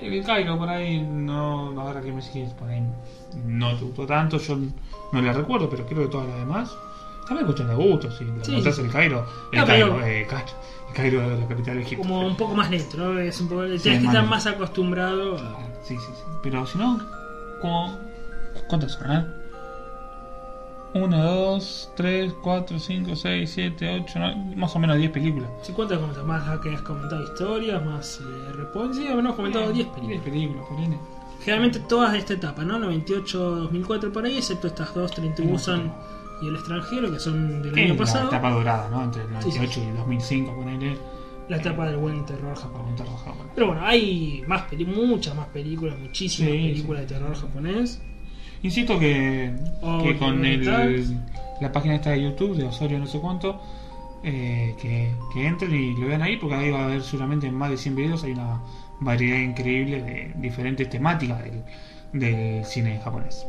[0.00, 1.78] El Cairo por ahí no.
[1.80, 2.82] Ahora que me sigues por ahí
[3.44, 4.56] no te gustó tanto, yo
[5.12, 6.74] no la recuerdo, pero creo que todas las demás.
[7.26, 8.82] También cuestión de gusto, si Sí, encontrás sí.
[8.82, 9.26] el Cairo.
[9.52, 10.46] El No, Cairo, pero- eh, Cairo,
[10.88, 12.02] el Cairo de la capital de Egipto.
[12.02, 13.18] Como un poco más lento, ¿no?
[13.18, 14.30] Es un poco, tienes que más estar lento.
[14.30, 15.58] más acostumbrado a.
[15.82, 16.22] Sí, sí, sí.
[16.42, 17.00] Pero si no,
[17.60, 17.98] como.
[18.68, 19.26] ¿Cuántas son, eh?
[20.94, 24.20] 1, 2, 3, 4, 5, 6, 7, 8,
[24.54, 25.50] más o menos 10 películas.
[25.62, 26.24] Sí, ¿Cuántas comentas?
[26.24, 28.94] Más que has comentado historias, más eh, repoint.
[28.94, 30.22] Sí, hemos comentado 10 10 películas.
[30.22, 30.98] películas, Pauline.
[31.40, 32.78] Generalmente todas de esta etapa, ¿no?
[32.78, 35.92] 98, 2004 por ahí, excepto estas dos, Tren to Busan
[36.44, 38.28] y El extranjero, que son del año Es la pasado.
[38.28, 39.02] etapa dorada, ¿no?
[39.04, 39.58] Entre el Sí, sí.
[39.58, 40.96] 98 y el 2005, ponele.
[41.48, 42.94] La etapa del buen terror japonés.
[42.98, 43.50] Bueno.
[43.54, 48.00] Pero bueno, hay más peli muchas más películas, muchísimas Sí, películas de terror japonés.
[48.62, 50.64] Insisto que, Oh, que con el,
[51.60, 53.60] la página esta de YouTube de Osorio no sé cuánto,
[54.22, 57.68] eh, que, que entren y lo vean ahí, porque ahí va a haber seguramente más
[57.70, 58.60] de 100 videos, hay una
[59.00, 61.62] variedad increíble de diferentes temáticas del,
[62.14, 63.46] del cine japonés.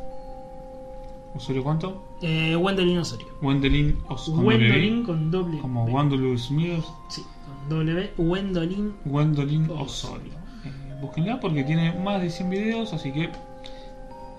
[1.36, 2.04] ¿Osorio cuánto?
[2.22, 3.28] Eh, Wendelin Osorio.
[3.42, 5.60] Wendelin Os- con Wendolin W, con doble.
[5.60, 5.86] como.
[5.86, 7.24] Wendolin Smith, Sí,
[7.68, 7.78] con.
[8.18, 8.94] Wendolin.
[9.06, 10.32] Wendolin Os- Osorio.
[10.66, 13.30] Eh, búsquenla porque tiene más de 100 videos, así que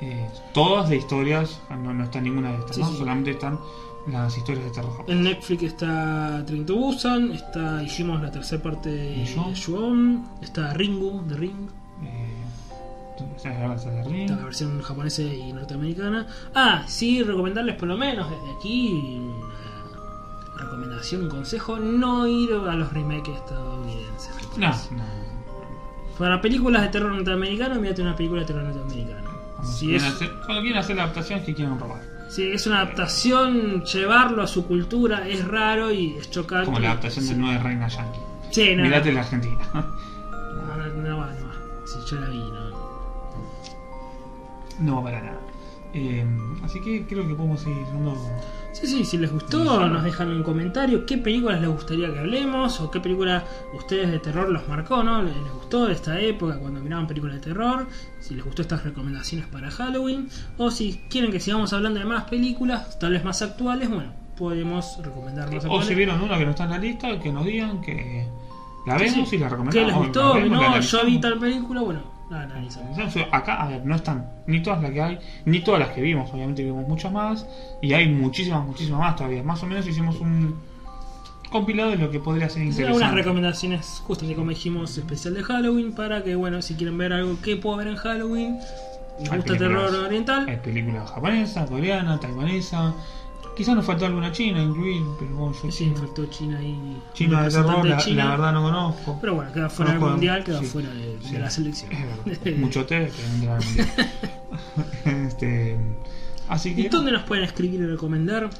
[0.00, 2.88] eh, todas de historias, no, no está ninguna de estas, Sí, ¿no?
[2.90, 2.96] sí.
[2.98, 3.58] solamente están
[4.10, 5.04] las historias de terror.
[5.08, 9.24] En Netflix está Train to Busan, está hicimos la tercera parte de
[9.54, 10.24] Yuon.
[10.42, 11.68] Está Ringu, de Ring.
[13.36, 16.26] Está la versión japonesa y norteamericana.
[16.54, 19.18] Ah, sí, recomendarles por lo menos desde aquí
[20.54, 24.30] una recomendación, un consejo, no ir a los remakes estadounidenses.
[24.56, 25.04] No, no.
[26.18, 29.30] Para películas de terror norteamericano, mírate una película de terror norteamericano.
[29.56, 32.00] Cuando, Si quieren es, hacer, cuando quieren hacer la adaptación que quieren robar.
[32.28, 36.66] si es una adaptación, llevarlo a su cultura es raro y es chocante.
[36.66, 37.32] Como la adaptación Sí.
[37.34, 38.20] de Nueve Reina Yankee.
[38.50, 39.58] Sí, no, Mirate la Argentina.
[39.74, 41.30] No, no, no no va.
[41.84, 42.75] Si yo la vi, no.
[44.80, 45.40] No, para nada.
[45.94, 46.24] Eh,
[46.62, 48.14] así que creo que podemos seguir dando.
[48.72, 52.78] Sí, sí, si les gustó, nos dejan un comentario qué películas les gustaría que hablemos
[52.80, 53.42] o qué película
[53.74, 55.22] ustedes de terror los marcó, ¿no?
[55.22, 57.86] ¿Les gustó de esta época cuando miraban películas de terror?
[58.20, 62.24] Si les gustó estas recomendaciones para Halloween o si quieren que sigamos hablando de más
[62.24, 65.88] películas, tal vez más actuales, bueno, podemos recomendar más O actuales.
[65.88, 68.28] si vieron una que no está en la lista, que nos digan que
[68.86, 69.36] la vemos sí.
[69.36, 69.72] y la recomendamos.
[69.72, 70.38] ¿Qué les gustó?
[70.38, 72.96] No, yo vi tal película, bueno, la analizamos.
[72.96, 76.00] Entonces, Acá, a ver, no están ni todas las que hay, ni todas las que
[76.00, 77.46] vimos, obviamente vimos muchas más,
[77.80, 79.42] y hay muchísimas, muchísimas más todavía.
[79.42, 80.56] Más o menos hicimos un
[81.50, 82.88] compilado de lo que podría ser interesante.
[82.88, 87.40] algunas recomendaciones, justamente como dijimos, especial de Halloween, para que, bueno, si quieren ver algo
[87.40, 88.58] que puedo ver en Halloween,
[89.30, 92.94] Hay gusta terror oriental, Hay películas japonesa, coreana, taiwanesa,
[93.56, 97.00] Quizás nos faltó alguna china incluir, pero bueno, yo Sí, faltó China y.
[97.14, 99.18] China de terror, la, verdad no conozco.
[99.18, 101.32] Pero bueno, queda fuera del mundial, queda sí, fuera de, sí.
[101.32, 101.90] de la selección.
[101.90, 102.58] Es verdad.
[102.58, 103.88] Mucho té, pero no entra al mundial.
[105.26, 105.76] este,
[106.48, 106.82] así que.
[106.82, 108.50] ¿Y dónde nos pueden escribir y recomendar?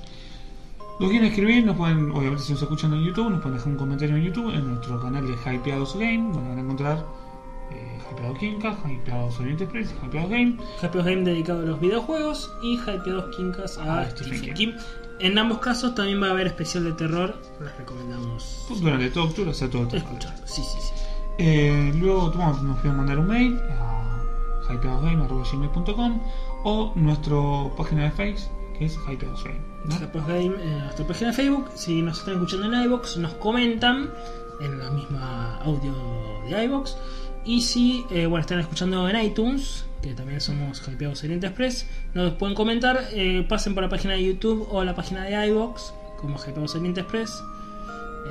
[0.99, 3.79] Los quieren escribir, nos pueden, obviamente si nos escuchan en YouTube, nos pueden dejar un
[3.79, 7.05] comentario en YouTube, en nuestro canal de Hypeados Game, donde van a encontrar
[8.07, 10.57] eh, Hypeados Kinka, Hypeados Oriente Express, Hypeados Game.
[10.83, 14.53] Hypeos Game dedicado a los videojuegos y Hypeados Kinkas a Ah, Stephen King.
[14.55, 14.73] King.
[15.19, 17.35] En ambos casos también va a haber especial de terror.
[17.61, 20.47] Les recomendamos Durante todo octubre, o sea, todo escucharlo.
[20.47, 20.93] Sí, sí, sí.
[21.39, 24.21] Eh, luego bueno, nos pueden mandar un mail a
[24.71, 26.21] hypeadosgame.com
[26.65, 27.37] o nuestra
[27.77, 29.61] página de Facebook que es hypeadosgame.
[29.87, 30.27] ¿no?
[30.27, 31.71] Game en nuestra página de Facebook.
[31.75, 34.11] Si nos están escuchando en iBox, nos comentan
[34.61, 35.95] en la misma audio
[36.49, 36.97] de iBox.
[37.47, 42.33] Y si eh, bueno, están escuchando en iTunes, que también somos Hypeados Oriente Express, nos
[42.33, 43.05] pueden comentar.
[43.13, 47.01] eh, pasen por la página de YouTube o la página de iBox, como Hypeados Oriente
[47.03, 47.43] Express.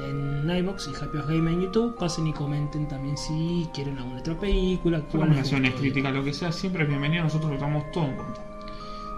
[0.03, 4.37] En iBox y Hypeados Game en YouTube, pasen y comenten también si quieren alguna otra
[4.37, 4.97] película.
[4.97, 7.23] Recomendaciones, críticas, lo que sea, siempre es bienvenido.
[7.23, 8.41] Nosotros lo tomamos todo en cuenta.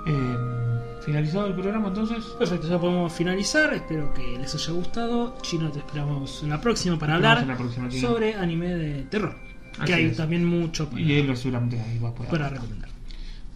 [0.05, 2.23] Eh, finalizado el programa entonces.
[2.37, 3.73] Perfecto, ya podemos finalizar.
[3.73, 5.35] Espero que les haya gustado.
[5.41, 9.46] Chino, te esperamos en la próxima para hablar la próxima, sobre anime de terror.
[9.85, 10.17] Que hay es.
[10.17, 12.31] también mucho para, Y él seguramente ahí va a poder.
[12.31, 12.89] para recomendar.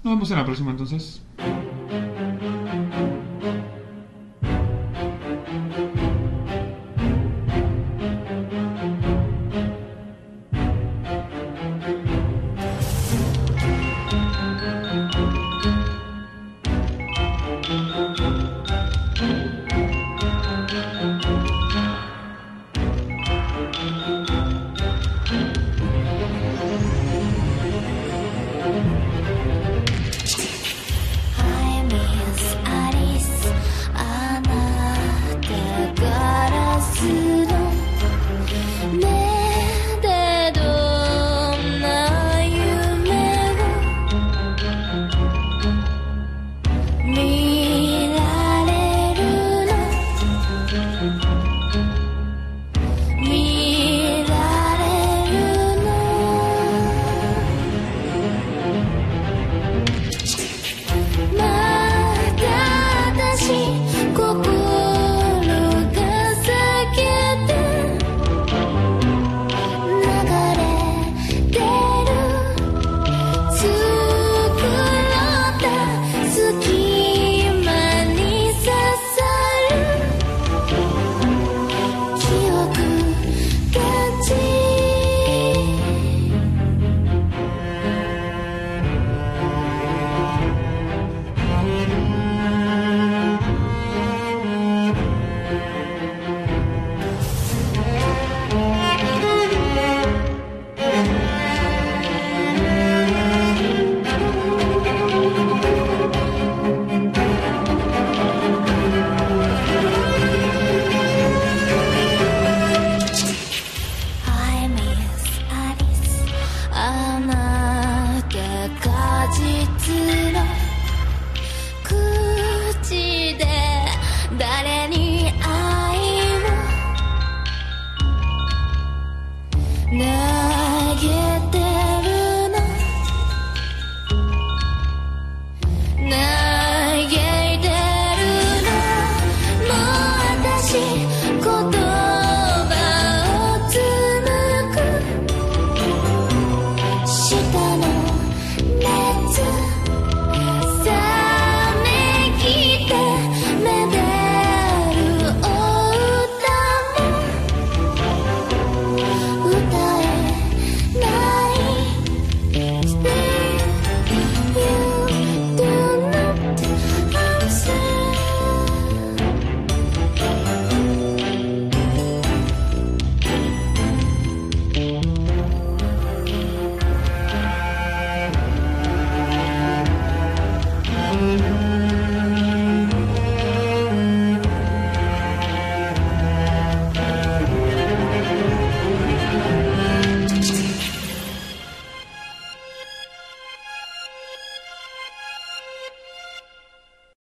[0.03, 1.21] Nos vemos en la próxima entonces.